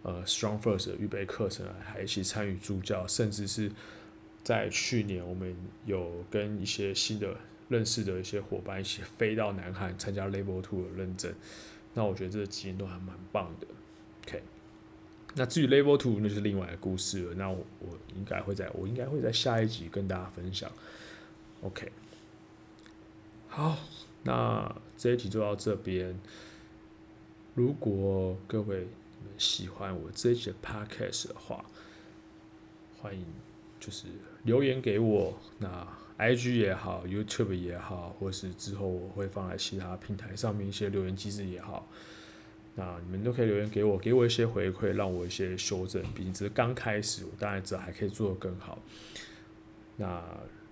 [0.03, 3.71] 呃 Strong First 的预备课程，还一起参与助教，甚至是。
[4.45, 7.35] 在去年，我们有跟一些新的
[7.67, 11.33] 认识的一些伙伴一起飞到南韩参加 Level Two 的认证，
[11.95, 13.65] 那我觉得这个经验都还蛮棒的。
[14.23, 14.43] OK，
[15.33, 17.33] 那至于 Level Two 那就是另外一个故事了。
[17.33, 20.71] 那我我应该会在我应该会在下一集跟大家分享。
[21.63, 21.91] OK，
[23.55, 23.77] 好，
[24.23, 26.13] 那这一集就到这边。
[27.53, 28.85] 如果各位
[29.37, 31.63] 喜欢我这一集的 Podcast 的话，
[32.99, 33.25] 欢迎
[33.79, 34.07] 就是。
[34.43, 35.87] 留言给我，那
[36.17, 41.87] IG 也好，YouTube 也好，或是之后我会放在其他平台上面一些留言机制也好，
[42.75, 46.03] 那你们都可以留言给我，给我一些回馈，让我一些修正。
[46.11, 48.77] 毕竟这是刚开始，我当然知道还可以做得更好。
[49.95, 50.21] 那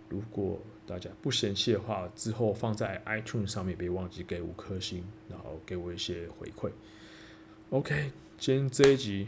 [0.10, 6.72] 如果大家不嫌弃的话，之后放在 iTunes 上面，别忘记给五颗星，然后给我一些回馈。
[7.70, 9.28] OK，今天这一集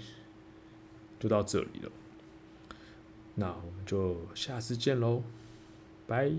[1.20, 1.92] 就到这里了，
[3.36, 5.24] 那我们就下次见喽，
[6.06, 6.30] 拜。